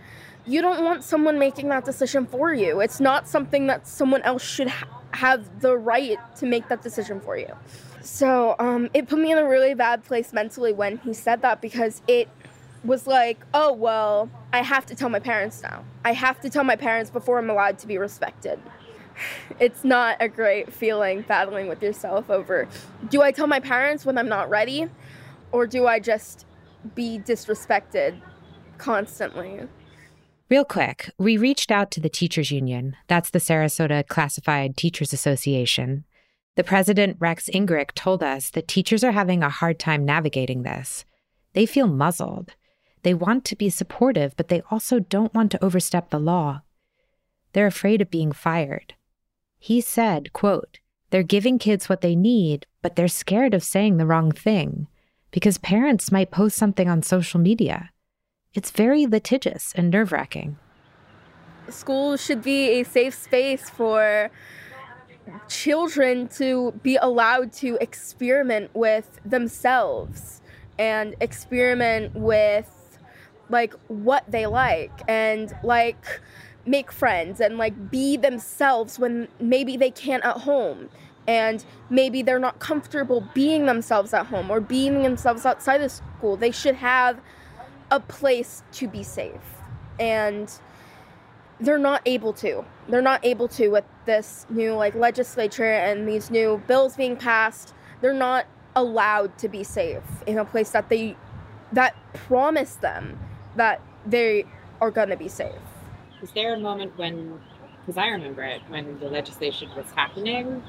you 0.46 0.62
don't 0.62 0.84
want 0.84 1.04
someone 1.04 1.40
making 1.40 1.70
that 1.70 1.86
decision 1.86 2.26
for 2.28 2.54
you. 2.54 2.80
It's 2.80 3.00
not 3.00 3.28
something 3.28 3.68
that 3.68 3.88
someone 3.88 4.22
else 4.22 4.44
should 4.44 4.68
ha- 4.68 4.88
have 5.12 5.62
the 5.62 5.76
right 5.76 6.20
to 6.38 6.46
make 6.46 6.68
that 6.68 6.84
decision 6.84 7.20
for 7.20 7.38
you. 7.38 7.52
So 8.02 8.56
um, 8.60 8.90
it 8.94 9.08
put 9.08 9.18
me 9.18 9.32
in 9.32 9.40
a 9.40 9.48
really 9.48 9.74
bad 9.74 10.04
place 10.04 10.32
mentally 10.32 10.72
when 10.72 10.98
he 11.00 11.14
said 11.14 11.42
that 11.42 11.62
because 11.62 12.04
it 12.08 12.30
was 12.86 13.08
like, 13.08 13.46
oh, 13.54 13.74
well, 13.74 14.30
I 14.54 14.62
have 14.62 14.86
to 14.88 14.96
tell 14.96 15.10
my 15.10 15.20
parents 15.20 15.62
now. 15.62 15.84
I 16.04 16.14
have 16.14 16.40
to 16.42 16.50
tell 16.50 16.64
my 16.64 16.76
parents 16.76 17.10
before 17.10 17.40
I'm 17.40 17.50
allowed 17.50 17.80
to 17.80 17.88
be 17.88 17.98
respected. 17.98 18.60
It's 19.62 19.86
not 19.86 20.18
a 20.20 20.28
great 20.28 20.74
feeling 20.74 21.22
battling 21.22 21.70
with 21.70 21.82
yourself 21.82 22.30
over 22.30 22.68
do 23.10 23.22
I 23.22 23.32
tell 23.32 23.48
my 23.48 23.62
parents 23.62 24.06
when 24.06 24.18
I'm 24.18 24.28
not 24.28 24.50
ready 24.50 24.90
or 25.54 25.66
do 25.66 25.88
I 25.88 26.00
just 26.00 26.46
be 26.94 27.18
disrespected 27.18 28.20
constantly? 28.78 29.62
Real 30.50 30.66
quick, 30.66 31.10
we 31.18 31.38
reached 31.38 31.72
out 31.72 31.92
to 31.92 32.00
the 32.00 32.10
Teachers 32.10 32.52
Union. 32.52 32.96
That's 33.08 33.30
the 33.30 33.40
Sarasota 33.40 34.06
Classroom 34.06 34.74
Teachers 34.74 35.14
Association. 35.14 36.04
The 36.56 36.64
president, 36.64 37.18
Rex 37.20 37.50
Ingrick, 37.54 37.94
told 37.94 38.22
us 38.22 38.50
that 38.52 38.68
teachers 38.68 39.04
are 39.04 39.12
having 39.12 39.44
a 39.44 39.50
hard 39.50 39.80
time 39.80 40.06
navigating 40.06 40.64
this. 40.64 41.04
They 41.54 41.66
feel 41.66 41.88
muzzled. 41.88 42.54
They 43.06 43.14
want 43.14 43.46
to 43.46 43.56
be 43.56 43.70
supportive, 43.70 44.36
but 44.36 44.48
they 44.48 44.64
also 44.72 44.98
don't 44.98 45.32
want 45.32 45.52
to 45.52 45.64
overstep 45.64 46.10
the 46.10 46.18
law. 46.18 46.64
They're 47.54 47.68
afraid 47.68 48.02
of 48.02 48.10
being 48.10 48.32
fired. 48.32 48.96
He 49.60 49.80
said, 49.80 50.34
quote, 50.34 50.80
they're 51.12 51.22
giving 51.22 51.60
kids 51.60 51.88
what 51.88 52.02
they 52.02 52.16
need, 52.16 52.66
but 52.82 52.96
they're 52.96 53.08
scared 53.08 53.54
of 53.54 53.64
saying 53.64 53.98
the 53.98 54.08
wrong 54.08 54.32
thing 54.32 54.88
because 55.30 55.60
parents 55.60 56.12
might 56.12 56.32
post 56.32 56.58
something 56.58 56.90
on 56.90 57.04
social 57.04 57.40
media. 57.40 57.92
It's 58.56 58.72
very 58.72 59.06
litigious 59.06 59.72
and 59.76 59.92
nerve 59.92 60.12
wracking. 60.12 60.58
School 61.70 62.18
should 62.18 62.42
be 62.42 62.80
a 62.80 62.84
safe 62.84 63.14
space 63.14 63.70
for 63.70 64.32
children 65.48 66.28
to 66.40 66.72
be 66.82 66.96
allowed 66.96 67.54
to 67.62 67.78
experiment 67.80 68.72
with 68.74 69.20
themselves 69.24 70.42
and 70.80 71.14
experiment 71.22 72.16
with 72.16 72.75
like 73.50 73.74
what 73.88 74.30
they 74.30 74.46
like 74.46 75.02
and 75.08 75.54
like 75.64 76.22
make 76.66 76.92
friends 76.92 77.40
and 77.40 77.58
like 77.58 77.92
be 77.92 78.18
themselves 78.18 78.98
when 78.98 79.28
maybe 79.40 79.78
they 79.78 79.92
can't 79.92 80.24
at 80.24 80.38
home. 80.38 80.90
And 81.28 81.66
maybe 81.90 82.22
they're 82.22 82.40
not 82.40 82.60
comfortable 82.60 83.28
being 83.34 83.66
themselves 83.66 84.14
at 84.14 84.28
home 84.28 84.52
or 84.52 84.60
being 84.60 85.02
themselves 85.02 85.46
outside 85.46 85.82
of 85.82 85.92
school. 85.92 86.38
They 86.38 86.52
should 86.52 86.76
have 86.76 87.20
a 87.90 88.00
place 88.00 88.62
to 88.74 88.88
be 88.88 89.02
safe. 89.02 89.42
And 90.00 90.52
they're 91.60 91.80
not 91.80 92.02
able 92.06 92.34
to. 92.34 92.64
They're 92.90 93.02
not 93.02 93.26
able 93.26 93.48
to 93.50 93.70
with 93.70 93.86
this 94.06 94.46
new 94.50 94.74
like 94.74 94.94
legislature 94.94 95.64
and 95.64 96.08
these 96.08 96.30
new 96.30 96.62
bills 96.68 96.96
being 96.96 97.18
passed. 97.18 97.74
They're 98.02 98.14
not 98.14 98.46
allowed 98.76 99.38
to 99.40 99.48
be 99.48 99.64
safe 99.64 100.04
in 100.28 100.38
a 100.38 100.46
place 100.46 100.72
that 100.72 100.90
they 100.90 101.16
that 101.72 101.96
promised 102.14 102.82
them 102.82 103.18
that 103.56 103.82
they 104.06 104.46
are 104.82 104.92
going 104.92 105.10
to 105.10 105.18
be 105.18 105.28
safe. 105.28 105.54
Is 106.22 106.32
there 106.32 106.54
a 106.54 106.60
moment 106.60 106.98
when 106.98 107.40
because 107.86 107.98
I 108.00 108.08
remember 108.08 108.42
it 108.42 108.62
when 108.68 108.98
the 109.00 109.10
legislation 109.10 109.70
was 109.76 109.86
happening. 109.96 110.64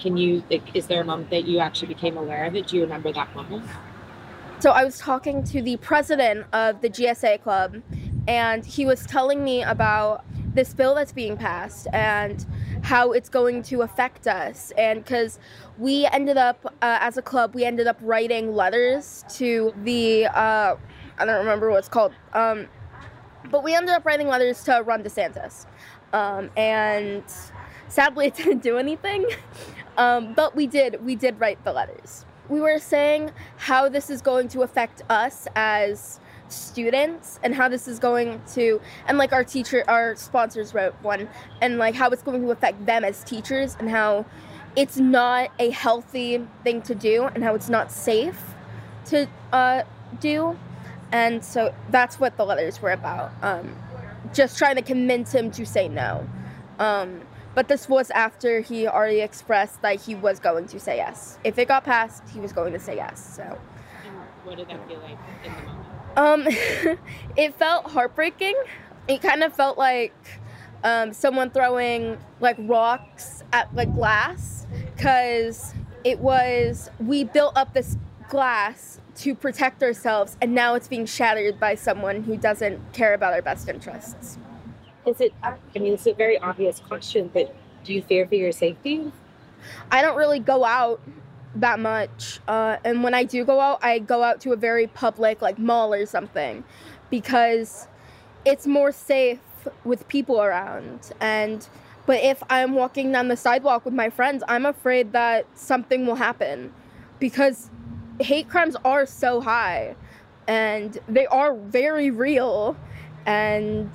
Can 0.00 0.16
you, 0.16 0.42
like, 0.50 0.74
is 0.74 0.88
there 0.88 1.00
a 1.00 1.04
moment 1.04 1.30
that 1.30 1.44
you 1.44 1.60
actually 1.60 1.88
became 1.94 2.16
aware 2.16 2.44
of 2.44 2.56
it? 2.56 2.68
Do 2.68 2.76
you 2.76 2.82
remember 2.82 3.12
that 3.12 3.34
moment? 3.36 3.64
So 4.58 4.72
I 4.72 4.84
was 4.84 4.98
talking 4.98 5.44
to 5.44 5.62
the 5.62 5.76
president 5.76 6.46
of 6.52 6.80
the 6.80 6.90
GSA 6.90 7.42
club, 7.42 7.80
and 8.26 8.66
he 8.66 8.84
was 8.84 9.06
telling 9.06 9.44
me 9.44 9.62
about 9.62 10.24
this 10.54 10.74
bill 10.74 10.96
that's 10.96 11.12
being 11.12 11.36
passed 11.36 11.86
and 11.92 12.44
how 12.82 13.12
it's 13.12 13.28
going 13.28 13.62
to 13.62 13.82
affect 13.82 14.26
us. 14.26 14.72
And 14.76 15.04
because 15.04 15.38
we 15.78 16.06
ended 16.06 16.36
up, 16.36 16.64
uh, 16.82 16.98
as 17.00 17.16
a 17.16 17.22
club, 17.22 17.54
we 17.54 17.64
ended 17.64 17.86
up 17.86 17.98
writing 18.02 18.54
letters 18.56 19.24
to 19.36 19.72
the, 19.84 20.26
uh, 20.26 20.74
I 21.18 21.24
don't 21.24 21.38
remember 21.38 21.70
what 21.70 21.78
it's 21.78 21.88
called, 21.88 22.12
um, 22.32 22.66
but 23.50 23.64
we 23.64 23.74
ended 23.74 23.94
up 23.94 24.04
writing 24.04 24.28
letters 24.28 24.62
to 24.64 24.82
Ron 24.84 25.02
DeSantis. 25.02 25.66
Um, 26.12 26.50
and 26.56 27.24
sadly, 27.88 28.26
it 28.28 28.36
didn't 28.36 28.62
do 28.62 28.78
anything. 28.78 29.26
Um, 29.96 30.34
but 30.34 30.54
we 30.54 30.66
did, 30.66 31.04
we 31.04 31.16
did 31.16 31.40
write 31.40 31.62
the 31.64 31.72
letters. 31.72 32.24
We 32.48 32.60
were 32.60 32.78
saying 32.78 33.32
how 33.56 33.88
this 33.88 34.08
is 34.08 34.22
going 34.22 34.48
to 34.48 34.62
affect 34.62 35.02
us 35.10 35.48
as 35.54 36.20
students 36.48 37.38
and 37.42 37.54
how 37.54 37.68
this 37.68 37.86
is 37.86 37.98
going 37.98 38.40
to 38.54 38.80
and 39.06 39.18
like 39.18 39.34
our 39.34 39.44
teacher 39.44 39.84
our 39.86 40.16
sponsors 40.16 40.72
wrote 40.72 40.94
one 41.02 41.28
and 41.60 41.76
like 41.76 41.94
how 41.94 42.08
it's 42.08 42.22
going 42.22 42.40
to 42.40 42.50
affect 42.50 42.86
them 42.86 43.04
as 43.04 43.22
teachers 43.24 43.76
and 43.78 43.90
how 43.90 44.24
it's 44.76 44.96
not 44.96 45.50
a 45.58 45.70
healthy 45.70 46.46
thing 46.64 46.80
to 46.80 46.94
do 46.94 47.24
and 47.34 47.44
how 47.44 47.54
it's 47.54 47.68
not 47.68 47.92
safe 47.92 48.54
to 49.04 49.28
uh, 49.52 49.82
do 50.20 50.56
and 51.12 51.44
so 51.44 51.74
that's 51.90 52.20
what 52.20 52.36
the 52.36 52.44
letters 52.44 52.80
were 52.82 52.92
about 52.92 53.32
um, 53.42 53.74
just 54.34 54.58
trying 54.58 54.76
to 54.76 54.82
convince 54.82 55.32
him 55.32 55.50
to 55.52 55.64
say 55.64 55.88
no. 55.88 56.28
Um, 56.78 57.22
but 57.54 57.66
this 57.66 57.88
was 57.88 58.10
after 58.10 58.60
he 58.60 58.86
already 58.86 59.20
expressed 59.20 59.82
that 59.82 60.00
he 60.00 60.14
was 60.14 60.38
going 60.38 60.66
to 60.68 60.78
say 60.78 60.96
yes. 60.96 61.38
If 61.44 61.58
it 61.58 61.68
got 61.68 61.84
passed 61.84 62.28
he 62.28 62.40
was 62.40 62.52
going 62.52 62.72
to 62.72 62.78
say 62.78 62.96
yes 62.96 63.36
so. 63.36 63.42
And 63.42 64.14
what 64.44 64.56
did 64.56 64.68
that 64.68 64.86
feel 64.88 65.00
like 65.00 65.18
in 65.44 65.52
the 65.52 65.72
moment? 65.72 65.88
Um, 66.16 66.98
it 67.36 67.54
felt 67.54 67.90
heartbreaking. 67.90 68.54
It 69.08 69.22
kind 69.22 69.42
of 69.42 69.54
felt 69.54 69.78
like 69.78 70.14
um, 70.84 71.12
someone 71.12 71.50
throwing 71.50 72.18
like 72.40 72.56
rocks 72.60 73.42
at 73.52 73.74
like 73.74 73.92
glass 73.94 74.66
because 74.94 75.74
it 76.04 76.18
was 76.20 76.90
we 77.00 77.24
built 77.24 77.56
up 77.56 77.74
this 77.74 77.96
glass 78.28 79.00
to 79.18 79.34
protect 79.34 79.82
ourselves 79.82 80.36
and 80.40 80.54
now 80.54 80.74
it's 80.74 80.88
being 80.88 81.06
shattered 81.06 81.58
by 81.58 81.74
someone 81.74 82.22
who 82.22 82.36
doesn't 82.36 82.92
care 82.92 83.14
about 83.14 83.32
our 83.32 83.42
best 83.42 83.68
interests. 83.68 84.38
Is 85.06 85.20
it, 85.20 85.32
I 85.42 85.56
mean, 85.74 85.94
it's 85.94 86.06
a 86.06 86.12
very 86.12 86.38
obvious 86.38 86.80
question, 86.80 87.30
but 87.32 87.54
do 87.84 87.94
you 87.94 88.02
fear 88.02 88.26
for 88.26 88.34
your 88.34 88.52
safety? 88.52 89.10
I 89.90 90.02
don't 90.02 90.16
really 90.16 90.38
go 90.38 90.64
out 90.64 91.00
that 91.54 91.80
much. 91.80 92.40
Uh, 92.46 92.76
and 92.84 93.02
when 93.02 93.14
I 93.14 93.24
do 93.24 93.44
go 93.44 93.58
out, 93.60 93.78
I 93.82 93.98
go 93.98 94.22
out 94.22 94.40
to 94.42 94.52
a 94.52 94.56
very 94.56 94.86
public, 94.86 95.42
like 95.42 95.58
mall 95.58 95.92
or 95.94 96.06
something, 96.06 96.62
because 97.10 97.88
it's 98.44 98.66
more 98.66 98.92
safe 98.92 99.40
with 99.84 100.06
people 100.08 100.40
around. 100.40 101.10
And 101.20 101.66
but 102.06 102.22
if 102.22 102.42
I'm 102.48 102.74
walking 102.74 103.12
down 103.12 103.28
the 103.28 103.36
sidewalk 103.36 103.84
with 103.84 103.94
my 103.94 104.10
friends, 104.10 104.42
I'm 104.48 104.64
afraid 104.64 105.12
that 105.12 105.46
something 105.54 106.06
will 106.06 106.16
happen, 106.16 106.72
because 107.18 107.70
hate 108.20 108.48
crimes 108.48 108.76
are 108.84 109.06
so 109.06 109.40
high, 109.40 109.94
and 110.46 110.98
they 111.08 111.26
are 111.26 111.54
very 111.54 112.10
real. 112.10 112.76
And 113.26 113.90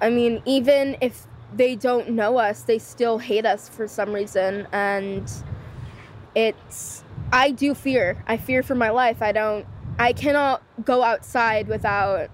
I 0.00 0.10
mean, 0.10 0.42
even 0.44 0.96
if 1.00 1.26
they 1.54 1.74
don't 1.74 2.10
know 2.10 2.38
us, 2.38 2.62
they 2.62 2.78
still 2.78 3.18
hate 3.18 3.46
us 3.46 3.68
for 3.68 3.86
some 3.86 4.12
reason, 4.12 4.66
and 4.72 5.30
it's 6.34 7.04
I 7.32 7.50
do 7.50 7.74
fear. 7.74 8.22
I 8.26 8.36
fear 8.36 8.62
for 8.62 8.74
my 8.74 8.90
life. 8.90 9.22
I 9.22 9.32
don't 9.32 9.66
I 9.98 10.12
cannot 10.12 10.62
go 10.84 11.02
outside 11.02 11.68
without, 11.68 12.30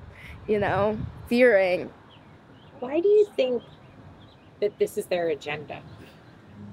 you 0.46 0.58
know, 0.58 0.98
fearing. 1.26 1.90
Why 2.78 3.00
do 3.00 3.08
you 3.08 3.26
think 3.36 3.62
that 4.60 4.78
this 4.78 4.96
is 4.96 5.06
their 5.06 5.28
agenda? 5.28 5.82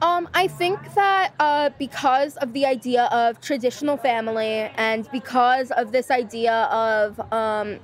Um, 0.04 0.28
I 0.34 0.48
think 0.48 0.96
that 0.96 1.34
uh, 1.40 1.70
because 1.80 2.36
of 2.36 2.52
the 2.52 2.66
idea 2.66 3.06
of 3.06 3.40
traditional 3.40 3.96
family 3.96 4.70
and 4.76 5.10
because 5.14 5.72
of 5.72 5.94
this 5.94 6.12
idea 6.12 6.64
of 6.64 7.22
um, 7.32 7.80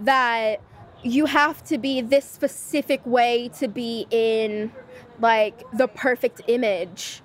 that 0.00 0.60
you 1.02 1.24
have 1.24 1.64
to 1.64 1.78
be 1.78 2.02
this 2.02 2.26
specific 2.26 3.00
way 3.06 3.48
to 3.58 3.68
be 3.68 4.06
in 4.10 4.70
like 5.18 5.62
the 5.72 5.88
perfect 5.88 6.42
image, 6.46 7.22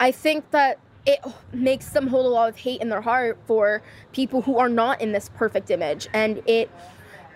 I 0.00 0.12
think 0.12 0.50
that 0.52 0.78
it 1.04 1.20
makes 1.52 1.90
them 1.90 2.06
hold 2.06 2.24
a 2.24 2.30
lot 2.30 2.48
of 2.48 2.56
hate 2.56 2.80
in 2.80 2.88
their 2.88 3.02
heart 3.02 3.38
for 3.44 3.82
people 4.14 4.40
who 4.40 4.56
are 4.56 4.70
not 4.70 5.02
in 5.02 5.12
this 5.12 5.28
perfect 5.28 5.70
image. 5.70 6.08
And 6.14 6.40
it 6.46 6.70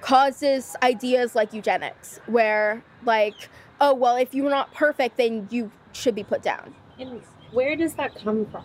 causes 0.01 0.77
ideas 0.83 1.35
like 1.35 1.53
eugenics 1.53 2.21
where 2.27 2.83
like 3.05 3.49
oh 3.81 3.95
well 3.95 4.17
if 4.17 4.35
you're 4.35 4.51
not 4.51 4.71
perfect 4.75 5.17
then 5.17 5.49
you 5.51 5.71
should 5.95 6.15
be 6.15 6.25
put 6.25 6.43
down. 6.43 6.75
And 6.99 7.23
where 7.53 7.77
does 7.77 7.95
that 7.95 8.15
come 8.17 8.47
from? 8.47 8.65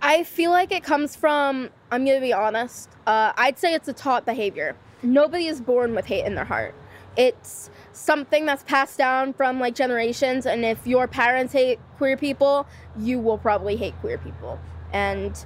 I 0.00 0.22
feel 0.22 0.50
like 0.50 0.70
it 0.70 0.84
comes 0.84 1.16
from 1.16 1.70
i'm 1.90 2.04
gonna 2.04 2.20
be 2.20 2.32
honest 2.32 2.88
uh, 3.06 3.32
i'd 3.36 3.58
say 3.58 3.74
it's 3.74 3.88
a 3.88 3.92
taught 3.92 4.24
behavior. 4.24 4.76
Nobody 5.02 5.46
is 5.46 5.60
born 5.60 5.94
with 5.94 6.06
hate 6.06 6.24
in 6.24 6.34
their 6.34 6.44
heart. 6.44 6.74
It's 7.16 7.70
something 7.92 8.46
that's 8.46 8.62
passed 8.64 8.98
down 8.98 9.32
from 9.32 9.58
like 9.58 9.74
generations 9.74 10.46
and 10.46 10.64
if 10.64 10.86
your 10.86 11.08
parents 11.08 11.52
hate 11.52 11.80
queer 11.96 12.16
people 12.16 12.66
you 12.96 13.18
will 13.18 13.38
probably 13.38 13.76
hate 13.76 13.94
queer 14.00 14.18
people. 14.18 14.58
And 14.92 15.44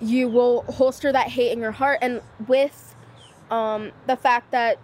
you 0.00 0.28
will 0.28 0.62
holster 0.62 1.12
that 1.12 1.28
hate 1.28 1.52
in 1.52 1.60
your 1.60 1.72
heart 1.72 1.98
and 2.02 2.20
with 2.46 2.94
um, 3.50 3.92
the 4.06 4.16
fact 4.16 4.50
that 4.50 4.78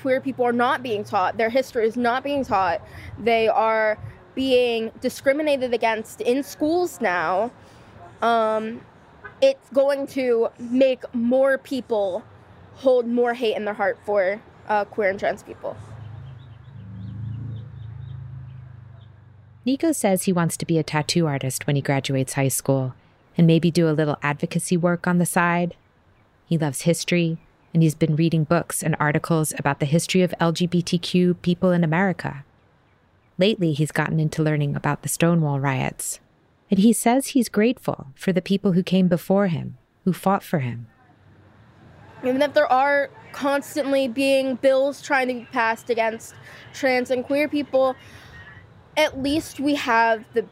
queer 0.00 0.20
people 0.20 0.44
are 0.44 0.52
not 0.52 0.82
being 0.82 1.04
taught 1.04 1.36
their 1.36 1.50
history 1.50 1.86
is 1.86 1.96
not 1.96 2.22
being 2.22 2.44
taught 2.44 2.80
they 3.18 3.48
are 3.48 3.98
being 4.34 4.90
discriminated 5.00 5.72
against 5.72 6.20
in 6.20 6.42
schools 6.42 7.00
now 7.00 7.50
um, 8.22 8.80
it's 9.40 9.68
going 9.70 10.06
to 10.06 10.48
make 10.58 11.02
more 11.14 11.58
people 11.58 12.24
hold 12.76 13.06
more 13.06 13.34
hate 13.34 13.56
in 13.56 13.64
their 13.64 13.74
heart 13.74 13.98
for 14.04 14.40
uh, 14.68 14.84
queer 14.84 15.10
and 15.10 15.18
trans 15.18 15.42
people 15.42 15.76
Nico 19.66 19.92
says 19.92 20.24
he 20.24 20.32
wants 20.32 20.58
to 20.58 20.66
be 20.66 20.78
a 20.78 20.82
tattoo 20.82 21.26
artist 21.26 21.66
when 21.66 21.74
he 21.74 21.80
graduates 21.80 22.34
high 22.34 22.48
school 22.48 22.94
and 23.36 23.46
maybe 23.46 23.70
do 23.70 23.88
a 23.88 23.92
little 23.92 24.18
advocacy 24.22 24.76
work 24.76 25.06
on 25.06 25.18
the 25.18 25.26
side. 25.26 25.74
He 26.46 26.58
loves 26.58 26.82
history, 26.82 27.38
and 27.72 27.82
he's 27.82 27.94
been 27.94 28.14
reading 28.14 28.44
books 28.44 28.82
and 28.82 28.94
articles 29.00 29.54
about 29.58 29.80
the 29.80 29.86
history 29.86 30.22
of 30.22 30.34
LGBTQ 30.40 31.40
people 31.40 31.72
in 31.72 31.82
America. 31.82 32.44
Lately, 33.36 33.72
he's 33.72 33.90
gotten 33.90 34.20
into 34.20 34.42
learning 34.42 34.76
about 34.76 35.02
the 35.02 35.08
Stonewall 35.08 35.58
riots, 35.58 36.20
and 36.70 36.78
he 36.78 36.92
says 36.92 37.28
he's 37.28 37.48
grateful 37.48 38.08
for 38.14 38.32
the 38.32 38.42
people 38.42 38.72
who 38.72 38.82
came 38.82 39.08
before 39.08 39.48
him, 39.48 39.76
who 40.04 40.12
fought 40.12 40.42
for 40.42 40.60
him. 40.60 40.86
Even 42.22 42.40
if 42.42 42.54
there 42.54 42.70
are 42.70 43.10
constantly 43.32 44.08
being 44.08 44.54
bills 44.54 45.02
trying 45.02 45.28
to 45.28 45.34
be 45.34 45.44
passed 45.46 45.90
against 45.90 46.34
trans 46.72 47.10
and 47.10 47.24
queer 47.24 47.48
people, 47.48 47.96
at 48.96 49.20
least 49.20 49.60
we 49.60 49.74
have 49.74 50.24
the 50.32 50.46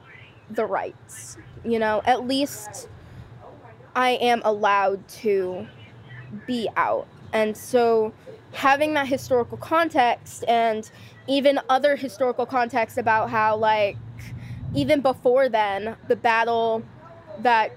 the 0.50 0.66
rights. 0.66 1.38
You 1.64 1.78
know, 1.78 2.02
at 2.04 2.26
least 2.26 2.88
I 3.94 4.10
am 4.10 4.42
allowed 4.44 5.06
to 5.08 5.66
be 6.46 6.68
out. 6.76 7.06
And 7.32 7.56
so 7.56 8.12
having 8.52 8.94
that 8.94 9.06
historical 9.06 9.56
context 9.56 10.44
and 10.48 10.90
even 11.26 11.60
other 11.68 11.96
historical 11.96 12.46
context 12.46 12.98
about 12.98 13.30
how 13.30 13.56
like 13.56 13.96
even 14.74 15.00
before 15.00 15.48
then 15.48 15.96
the 16.08 16.16
battle 16.16 16.82
that 17.38 17.70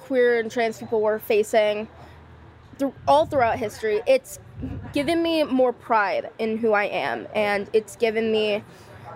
queer 0.00 0.40
and 0.40 0.50
trans 0.50 0.78
people 0.78 1.00
were 1.00 1.18
facing 1.18 1.88
th- 2.78 2.92
all 3.08 3.26
throughout 3.26 3.58
history 3.58 4.00
it's 4.06 4.38
given 4.92 5.22
me 5.22 5.42
more 5.44 5.72
pride 5.72 6.30
in 6.38 6.56
who 6.58 6.72
I 6.72 6.84
am 6.84 7.26
and 7.34 7.68
it's 7.72 7.96
given 7.96 8.30
me 8.30 8.62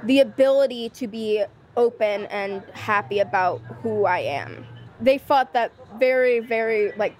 the 0.04 0.20
ability 0.20 0.88
to 0.90 1.06
be 1.06 1.44
open 1.76 2.26
and 2.26 2.62
happy 2.72 3.18
about 3.18 3.60
who 3.82 4.06
I 4.06 4.20
am. 4.20 4.66
They 5.00 5.18
fought 5.18 5.52
that 5.52 5.72
very, 5.98 6.40
very, 6.40 6.92
like, 6.92 7.16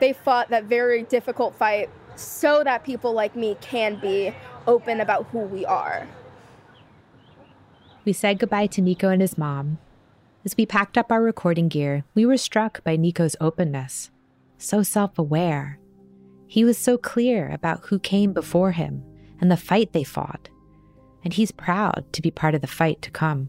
they 0.00 0.12
fought 0.12 0.50
that 0.50 0.64
very 0.64 1.02
difficult 1.04 1.54
fight 1.54 1.88
so 2.16 2.64
that 2.64 2.84
people 2.84 3.12
like 3.12 3.36
me 3.36 3.56
can 3.60 3.96
be 3.96 4.34
open 4.66 5.00
about 5.00 5.26
who 5.26 5.40
we 5.40 5.64
are. 5.64 6.06
We 8.04 8.12
said 8.12 8.38
goodbye 8.38 8.66
to 8.68 8.80
Nico 8.80 9.08
and 9.08 9.22
his 9.22 9.38
mom. 9.38 9.78
As 10.44 10.56
we 10.56 10.66
packed 10.66 10.98
up 10.98 11.12
our 11.12 11.22
recording 11.22 11.68
gear, 11.68 12.04
we 12.14 12.26
were 12.26 12.36
struck 12.36 12.82
by 12.82 12.96
Nico's 12.96 13.36
openness. 13.40 14.10
So 14.58 14.82
self 14.82 15.18
aware. 15.18 15.78
He 16.46 16.64
was 16.64 16.78
so 16.78 16.98
clear 16.98 17.50
about 17.50 17.86
who 17.86 17.98
came 17.98 18.32
before 18.32 18.72
him 18.72 19.04
and 19.40 19.50
the 19.50 19.56
fight 19.56 19.92
they 19.92 20.04
fought 20.04 20.48
and 21.24 21.34
he's 21.34 21.52
proud 21.52 22.04
to 22.12 22.22
be 22.22 22.30
part 22.30 22.54
of 22.54 22.60
the 22.60 22.66
fight 22.66 23.00
to 23.02 23.10
come. 23.10 23.48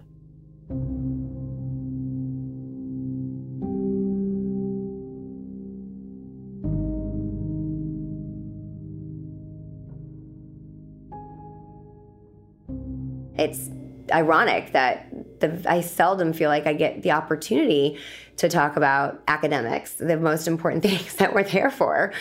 It's 13.38 13.70
ironic 14.12 14.74
that 14.74 15.40
the, 15.40 15.64
I 15.68 15.82
seldom 15.82 16.34
feel 16.34 16.50
like 16.50 16.68
I 16.68 16.74
get 16.74 17.04
the 17.04 17.12
opportunity 17.12 18.00
to 18.38 18.50
talk 18.50 18.76
about 18.76 19.22
academics, 19.28 19.94
the 19.94 20.18
most 20.18 20.48
important 20.48 20.84
things 20.90 21.16
that 21.16 21.34
we're 21.34 21.44
there 21.44 21.72
for. 21.72 22.14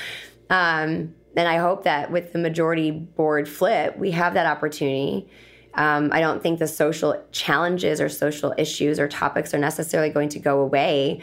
Um, 0.50 1.14
and 1.36 1.48
I 1.48 1.56
hope 1.56 1.84
that 1.84 2.10
with 2.10 2.32
the 2.32 2.38
majority 2.38 2.90
board 2.90 3.48
flip, 3.48 3.96
we 3.96 4.10
have 4.10 4.34
that 4.34 4.46
opportunity. 4.46 5.28
Um, 5.74 6.10
I 6.12 6.20
don't 6.20 6.42
think 6.42 6.58
the 6.58 6.68
social 6.68 7.22
challenges 7.32 8.00
or 8.00 8.08
social 8.10 8.54
issues 8.58 9.00
or 9.00 9.08
topics 9.08 9.54
are 9.54 9.58
necessarily 9.58 10.10
going 10.10 10.28
to 10.30 10.38
go 10.38 10.60
away. 10.60 11.22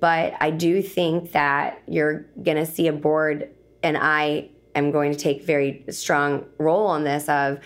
But 0.00 0.34
I 0.40 0.50
do 0.50 0.82
think 0.82 1.32
that 1.32 1.82
you're 1.86 2.26
going 2.42 2.56
to 2.56 2.66
see 2.66 2.88
a 2.88 2.92
board, 2.92 3.50
and 3.82 3.96
I 3.96 4.48
am 4.74 4.90
going 4.90 5.12
to 5.12 5.18
take 5.18 5.44
very 5.44 5.84
strong 5.90 6.46
role 6.58 6.86
on 6.86 7.04
this 7.04 7.28
of 7.28 7.60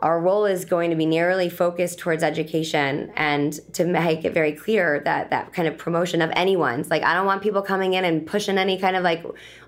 our 0.00 0.20
role 0.20 0.44
is 0.44 0.64
going 0.64 0.90
to 0.90 0.96
be 0.96 1.06
narrowly 1.06 1.48
focused 1.48 1.98
towards 1.98 2.22
education 2.22 3.12
and 3.16 3.58
to 3.72 3.84
make 3.84 4.24
it 4.24 4.34
very 4.34 4.52
clear 4.52 5.00
that 5.04 5.30
that 5.30 5.52
kind 5.52 5.66
of 5.66 5.78
promotion 5.78 6.20
of 6.20 6.30
anyone's 6.34 6.90
like 6.90 7.02
i 7.02 7.14
don't 7.14 7.26
want 7.26 7.42
people 7.42 7.62
coming 7.62 7.94
in 7.94 8.04
and 8.04 8.26
pushing 8.26 8.58
any 8.58 8.78
kind 8.78 8.96
of 8.96 9.02
like 9.02 9.24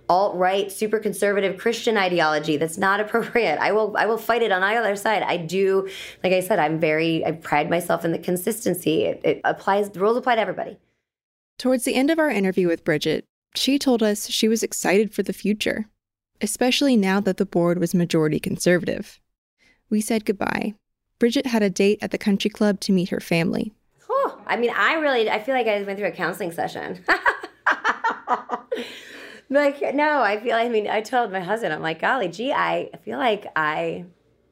alt-right 0.09 0.71
super 0.71 0.99
conservative 0.99 1.59
christian 1.59 1.97
ideology. 1.97 2.57
That's 2.57 2.79
not 2.79 3.01
appropriate. 3.01 3.59
I 3.61 3.73
will 3.73 3.97
i 3.97 4.07
will 4.07 4.19
fight 4.19 4.43
it 4.43 4.53
on 4.53 4.63
either 4.63 4.97
side. 4.97 5.23
I 5.23 5.37
do 5.37 5.89
like 6.23 6.33
i 6.33 6.41
said 6.41 6.59
i'm 6.59 6.79
very 6.79 7.25
i 7.25 7.33
pride 7.33 7.71
myself 7.71 8.05
in 8.05 8.13
the 8.13 8.19
consistency. 8.19 9.05
It, 9.05 9.21
it 9.25 9.41
applies 9.45 9.91
the 9.91 10.01
rules 10.01 10.17
apply 10.17 10.37
to 10.37 10.41
everybody. 10.41 10.79
Towards 11.59 11.85
the 11.85 11.95
end 11.95 12.11
of 12.11 12.19
our 12.19 12.31
interview 12.31 12.69
with 12.69 12.85
Bridget, 12.85 13.25
she 13.55 13.79
told 13.79 14.03
us 14.03 14.29
she 14.29 14.47
was 14.47 14.63
excited 14.63 15.15
for 15.15 15.23
the 15.23 15.33
future, 15.33 15.89
especially 16.41 16.97
now 16.97 17.19
that 17.21 17.39
the 17.39 17.47
board 17.47 17.79
was 17.79 17.95
majority 17.95 18.39
conservative. 18.39 19.21
We 19.91 20.01
said 20.01 20.25
goodbye. 20.25 20.75
Bridget 21.19 21.47
had 21.47 21.63
a 21.63 21.71
date 21.71 21.99
at 22.03 22.11
the 22.11 22.19
country 22.19 22.51
club 22.51 22.81
to 22.81 22.93
meet 22.93 23.09
her 23.11 23.21
family. 23.21 23.73
Oh, 24.11 24.39
I 24.47 24.57
mean, 24.57 24.71
I 24.71 24.95
really, 24.95 25.31
I 25.31 25.39
feel 25.39 25.55
like 25.55 25.67
I 25.67 25.83
went 25.83 25.99
through 25.99 26.09
a 26.09 26.13
counseling 26.13 26.53
session. 26.53 27.03
like, 29.49 29.81
no, 29.95 30.23
I 30.23 30.39
feel, 30.41 30.55
I 30.55 30.69
mean, 30.69 30.89
I 30.89 31.01
told 31.01 31.33
my 31.33 31.41
husband, 31.41 31.73
I'm 31.73 31.83
like, 31.83 32.01
golly, 32.01 32.29
gee, 32.29 32.53
I 32.53 32.91
feel 33.05 33.19
like 33.19 33.47
I 33.57 34.05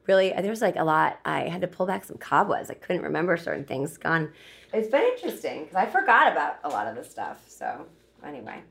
really, 0.07 0.29
there 0.31 0.49
was 0.49 0.61
like 0.61 0.75
a 0.75 0.83
lot, 0.83 1.19
I 1.25 1.41
had 1.41 1.61
to 1.61 1.67
pull 1.67 1.85
back 1.85 2.03
some 2.05 2.17
cobwebs. 2.17 2.69
I 2.69 2.75
couldn't 2.75 3.03
remember 3.03 3.37
certain 3.37 3.65
things. 3.65 3.97
Gone. 3.97 4.31
It's 4.73 4.89
been 4.89 5.03
interesting 5.03 5.63
because 5.63 5.75
I 5.75 5.85
forgot 5.85 6.31
about 6.31 6.57
a 6.63 6.69
lot 6.69 6.87
of 6.87 6.95
this 6.95 7.09
stuff. 7.09 7.43
So, 7.47 7.85
anyway. 8.25 8.61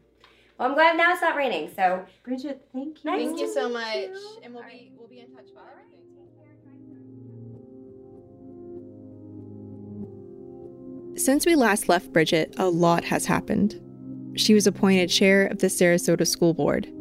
Well, 0.58 0.68
I'm 0.68 0.74
glad 0.74 0.96
now 0.96 1.12
it's 1.12 1.22
not 1.22 1.36
raining. 1.36 1.70
So, 1.74 2.04
Bridget, 2.22 2.68
thank 2.72 3.02
you. 3.02 3.10
Nice 3.10 3.24
Thank 3.24 3.40
you 3.40 3.52
so 3.52 3.68
much. 3.68 3.96
you. 3.96 4.38
And 4.42 4.54
we'll 4.54 4.62
be 4.64 4.92
we'll 4.96 5.08
be 5.08 5.20
in 5.20 5.26
touch 5.34 5.50
about 5.50 5.66
everything. 5.72 6.03
Since 11.16 11.46
we 11.46 11.54
last 11.54 11.88
left 11.88 12.12
Bridget, 12.12 12.54
a 12.58 12.68
lot 12.68 13.04
has 13.04 13.24
happened. 13.24 13.80
She 14.34 14.52
was 14.52 14.66
appointed 14.66 15.08
chair 15.08 15.46
of 15.46 15.60
the 15.60 15.68
Sarasota 15.68 16.26
School 16.26 16.54
Board. 16.54 16.92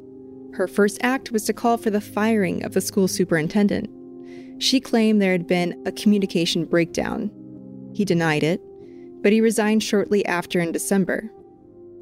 Her 0.54 0.68
first 0.68 1.00
act 1.02 1.32
was 1.32 1.46
to 1.46 1.54
call 1.54 1.78
for 1.78 1.90
the 1.90 2.00
firing 2.00 2.64
of 2.64 2.74
the 2.74 2.82
school 2.82 3.08
superintendent. 3.08 3.90
She 4.62 4.80
claimed 4.80 5.20
there 5.20 5.32
had 5.32 5.48
been 5.48 5.82
a 5.88 5.92
communication 5.92 6.66
breakdown. 6.66 7.32
He 7.96 8.06
denied 8.06 8.44
it, 8.44 8.62
but 9.24 9.34
he 9.34 9.42
resigned 9.42 9.82
shortly 9.82 10.24
after 10.28 10.60
in 10.60 10.72
December. 10.72 11.32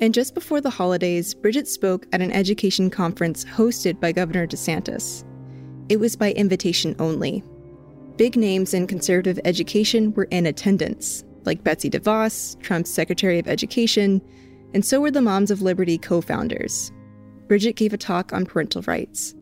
And 0.01 0.13
just 0.13 0.33
before 0.33 0.59
the 0.59 0.69
holidays, 0.69 1.33
Bridget 1.33 1.69
spoke 1.69 2.07
at 2.11 2.21
an 2.21 2.33
education 2.33 2.89
conference 2.89 3.45
hosted 3.45 4.01
by 4.01 4.11
Governor 4.11 4.47
DeSantis. 4.47 5.23
It 5.87 5.99
was 5.99 6.17
by 6.17 6.33
invitation 6.33 6.93
only. 6.99 7.41
Big 8.17 8.35
names 8.35 8.73
in 8.73 8.85
conservative 8.85 9.39
education 9.45 10.13
were 10.13 10.27
in 10.31 10.45
attendance, 10.45 11.23
like 11.45 11.63
Betsy 11.63 11.89
DeVos, 11.89 12.59
Trump's 12.61 12.89
Secretary 12.89 13.39
of 13.39 13.47
Education, 13.47 14.21
and 14.73 14.85
so 14.85 15.01
were 15.01 15.11
the 15.11 15.21
Moms 15.21 15.51
of 15.51 15.61
Liberty 15.61 15.97
co 15.97 16.21
founders. 16.21 16.91
Bridget 17.47 17.75
gave 17.75 17.93
a 17.93 17.97
talk 17.97 18.31
on 18.31 18.45
parental 18.45 18.81
rights. 18.83 19.35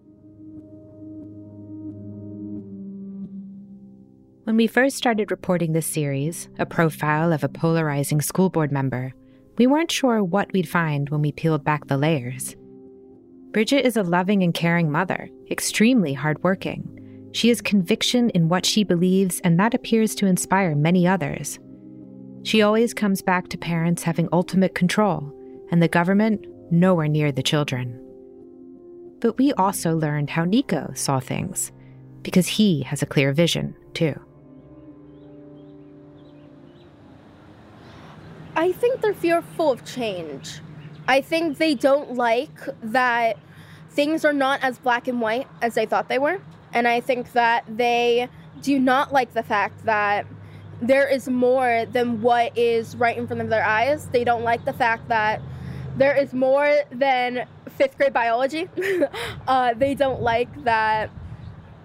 When 4.46 4.58
we 4.58 4.66
first 4.66 4.98
started 4.98 5.30
reporting 5.30 5.74
this 5.74 5.86
series, 5.86 6.50
a 6.58 6.66
profile 6.66 7.32
of 7.32 7.44
a 7.44 7.50
polarizing 7.50 8.20
school 8.20 8.50
board 8.50 8.72
member, 8.72 9.14
we 9.60 9.68
weren't 9.68 9.92
sure 9.92 10.24
what 10.24 10.52
we'd 10.54 10.68
find 10.68 11.10
when 11.12 11.22
we 11.22 11.32
peeled 11.32 11.64
back 11.64 11.86
the 11.86 11.98
layers. 11.98 12.56
Bridget 13.52 13.86
is 13.86 13.96
a 13.96 14.02
loving 14.02 14.42
and 14.42 14.54
caring 14.54 14.90
mother, 14.90 15.30
extremely 15.52 16.14
hardworking. 16.14 17.30
She 17.32 17.50
has 17.50 17.62
conviction 17.62 18.32
in 18.32 18.50
what 18.50 18.66
she 18.66 18.84
believes, 18.84 19.40
and 19.44 19.60
that 19.60 19.76
appears 19.76 20.16
to 20.16 20.26
inspire 20.26 20.74
many 20.74 21.08
others. 21.08 21.60
She 22.44 22.62
always 22.62 22.94
comes 22.94 23.22
back 23.22 23.50
to 23.50 23.58
parents 23.58 24.04
having 24.04 24.30
ultimate 24.32 24.74
control, 24.74 25.34
and 25.72 25.82
the 25.82 25.88
government 25.88 26.46
nowhere 26.72 27.08
near 27.08 27.32
the 27.32 27.44
children. 27.44 28.00
But 29.20 29.38
we 29.38 29.54
also 29.54 29.96
learned 29.96 30.30
how 30.30 30.46
Nico 30.46 30.92
saw 30.96 31.20
things, 31.20 31.72
because 32.24 32.48
he 32.48 32.84
has 32.84 33.02
a 33.02 33.06
clear 33.06 33.34
vision, 33.34 33.76
too. 33.94 34.20
I 38.56 38.72
think 38.72 39.02
they're 39.02 39.14
fearful 39.14 39.72
of 39.72 39.86
change. 39.86 40.60
I 41.08 41.22
think 41.22 41.58
they 41.58 41.76
don't 41.76 42.16
like 42.16 42.60
that 42.84 43.38
things 43.92 44.24
are 44.24 44.34
not 44.34 44.62
as 44.64 44.78
black 44.78 45.08
and 45.08 45.20
white 45.22 45.48
as 45.62 45.76
they 45.76 45.86
thought 45.86 46.08
they 46.08 46.20
were. 46.20 46.40
And 46.74 46.88
I 46.88 47.00
think 47.00 47.34
that 47.34 47.66
they 47.68 48.30
do 48.62 48.78
not 48.80 49.12
like 49.12 49.34
the 49.34 49.44
fact 49.44 49.86
that 49.86 50.26
there 50.82 51.08
is 51.08 51.28
more 51.28 51.86
than 51.92 52.22
what 52.22 52.58
is 52.58 52.96
right 52.96 53.18
in 53.18 53.28
front 53.28 53.42
of 53.42 53.50
their 53.50 53.66
eyes. 53.66 54.08
They 54.08 54.24
don't 54.24 54.44
like 54.44 54.66
the 54.66 54.74
fact 54.74 55.08
that 55.10 55.42
there 55.98 56.16
is 56.16 56.34
more 56.34 56.74
than 56.92 57.46
fifth 57.70 57.98
grade 57.98 58.14
biology. 58.14 58.70
uh, 59.48 59.74
they 59.74 59.94
don't 59.94 60.22
like 60.22 60.64
that 60.64 61.10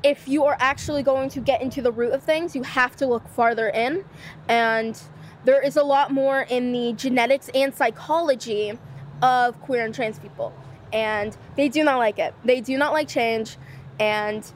if 0.05 0.29
you 0.29 0.45
are 0.45 0.57
actually 0.61 1.03
going 1.03 1.31
to 1.31 1.41
get 1.41 1.63
into 1.63 1.81
the 1.81 1.91
root 1.91 2.13
of 2.13 2.23
things, 2.23 2.55
you 2.55 2.63
have 2.63 2.95
to 2.97 3.07
look 3.07 3.27
farther 3.27 3.71
in. 3.71 4.05
And 4.49 5.01
there 5.45 5.63
is 5.63 5.77
a 5.77 5.83
lot 5.83 6.13
more 6.13 6.43
in 6.43 6.73
the 6.73 6.93
genetics 6.93 7.49
and 7.55 7.75
psychology 7.75 8.79
of 9.23 9.59
queer 9.63 9.85
and 9.85 9.95
trans 9.95 10.19
people. 10.19 10.53
And 10.93 11.37
they 11.57 11.71
do 11.71 11.83
not 11.83 11.99
like 11.99 12.19
it. 12.19 12.35
They 12.45 12.61
do 12.61 12.77
not 12.77 12.93
like 12.93 13.09
change. 13.09 13.57
And 13.99 14.47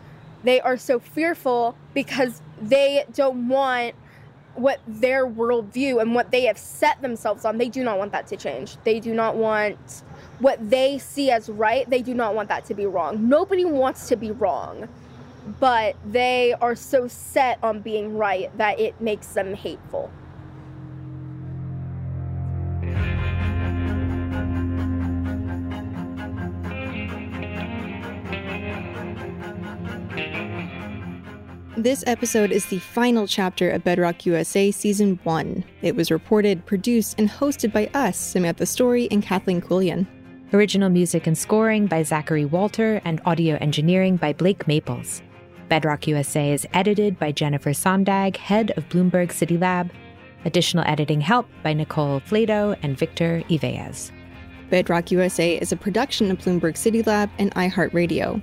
they 0.45 0.61
are 0.61 0.77
so 0.77 0.99
fearful 0.99 1.77
because 1.95 2.43
they 2.61 3.05
don't 3.15 3.49
want 3.49 3.95
what 4.59 4.81
their 4.87 5.27
worldview 5.27 6.01
and 6.01 6.15
what 6.15 6.31
they 6.31 6.45
have 6.45 6.59
set 6.59 7.01
themselves 7.01 7.45
on, 7.45 7.59
they 7.59 7.69
do 7.69 7.85
not 7.85 7.99
want 7.99 8.13
that 8.13 8.27
to 8.29 8.37
change. 8.37 8.77
They 8.85 9.01
do 9.01 9.15
not 9.15 9.37
want 9.37 10.03
what 10.41 10.71
they 10.71 10.99
see 10.99 11.31
as 11.31 11.49
right, 11.49 11.89
they 11.89 12.03
do 12.03 12.15
not 12.15 12.35
want 12.35 12.49
that 12.49 12.65
to 12.67 12.75
be 12.75 12.87
wrong. 12.87 13.29
Nobody 13.29 13.65
wants 13.65 14.09
to 14.09 14.17
be 14.17 14.31
wrong, 14.31 14.89
but 15.59 15.97
they 16.05 16.55
are 16.61 16.75
so 16.77 17.09
set 17.09 17.59
on 17.63 17.81
being 17.81 18.17
right 18.17 18.57
that 18.59 18.79
it 18.79 19.01
makes 19.01 19.29
them 19.29 19.55
hateful. 19.55 20.11
This 31.79 32.03
episode 32.09 32.51
is 32.51 32.67
the 32.67 32.81
final 32.81 33.29
chapter 33.29 33.71
of 33.71 33.85
Bedrock 33.85 34.27
USA 34.27 34.73
Season 34.73 35.17
1. 35.23 35.65
It 35.81 35.95
was 35.95 36.11
reported, 36.11 36.67
produced, 36.67 37.15
and 37.21 37.31
hosted 37.31 37.73
by 37.73 37.89
us, 37.95 38.19
Samantha 38.19 38.67
Storey 38.67 39.07
and 39.13 39.23
Kathleen 39.23 39.61
Quillian. 39.61 40.05
Original 40.53 40.89
music 40.89 41.29
and 41.29 41.39
scoring 41.39 41.87
by 41.87 42.03
Zachary 42.03 42.45
Walter 42.45 43.01
and 43.05 43.21
audio 43.25 43.55
engineering 43.61 44.17
by 44.17 44.33
Blake 44.33 44.67
Maples. 44.67 45.23
Bedrock 45.69 46.09
USA 46.09 46.51
is 46.51 46.67
edited 46.75 47.17
by 47.17 47.31
Jennifer 47.31 47.71
Sondag, 47.71 48.37
head 48.37 48.73
of 48.77 48.89
Bloomberg 48.89 49.31
City 49.31 49.57
Lab. 49.57 49.93
Additional 50.45 50.83
editing 50.85 51.21
help 51.21 51.47
by 51.63 51.75
Nicole 51.75 52.21
Flatow 52.23 52.77
and 52.83 52.99
Victor 52.99 53.45
Iveas. 53.49 54.11
Bedrock 54.69 55.13
USA 55.13 55.57
is 55.57 55.71
a 55.71 55.77
production 55.77 56.33
of 56.33 56.39
Bloomberg 56.39 56.77
City 56.77 57.05
Lab 57.05 57.31
and 57.39 57.55
iHeartRadio. 57.55 58.43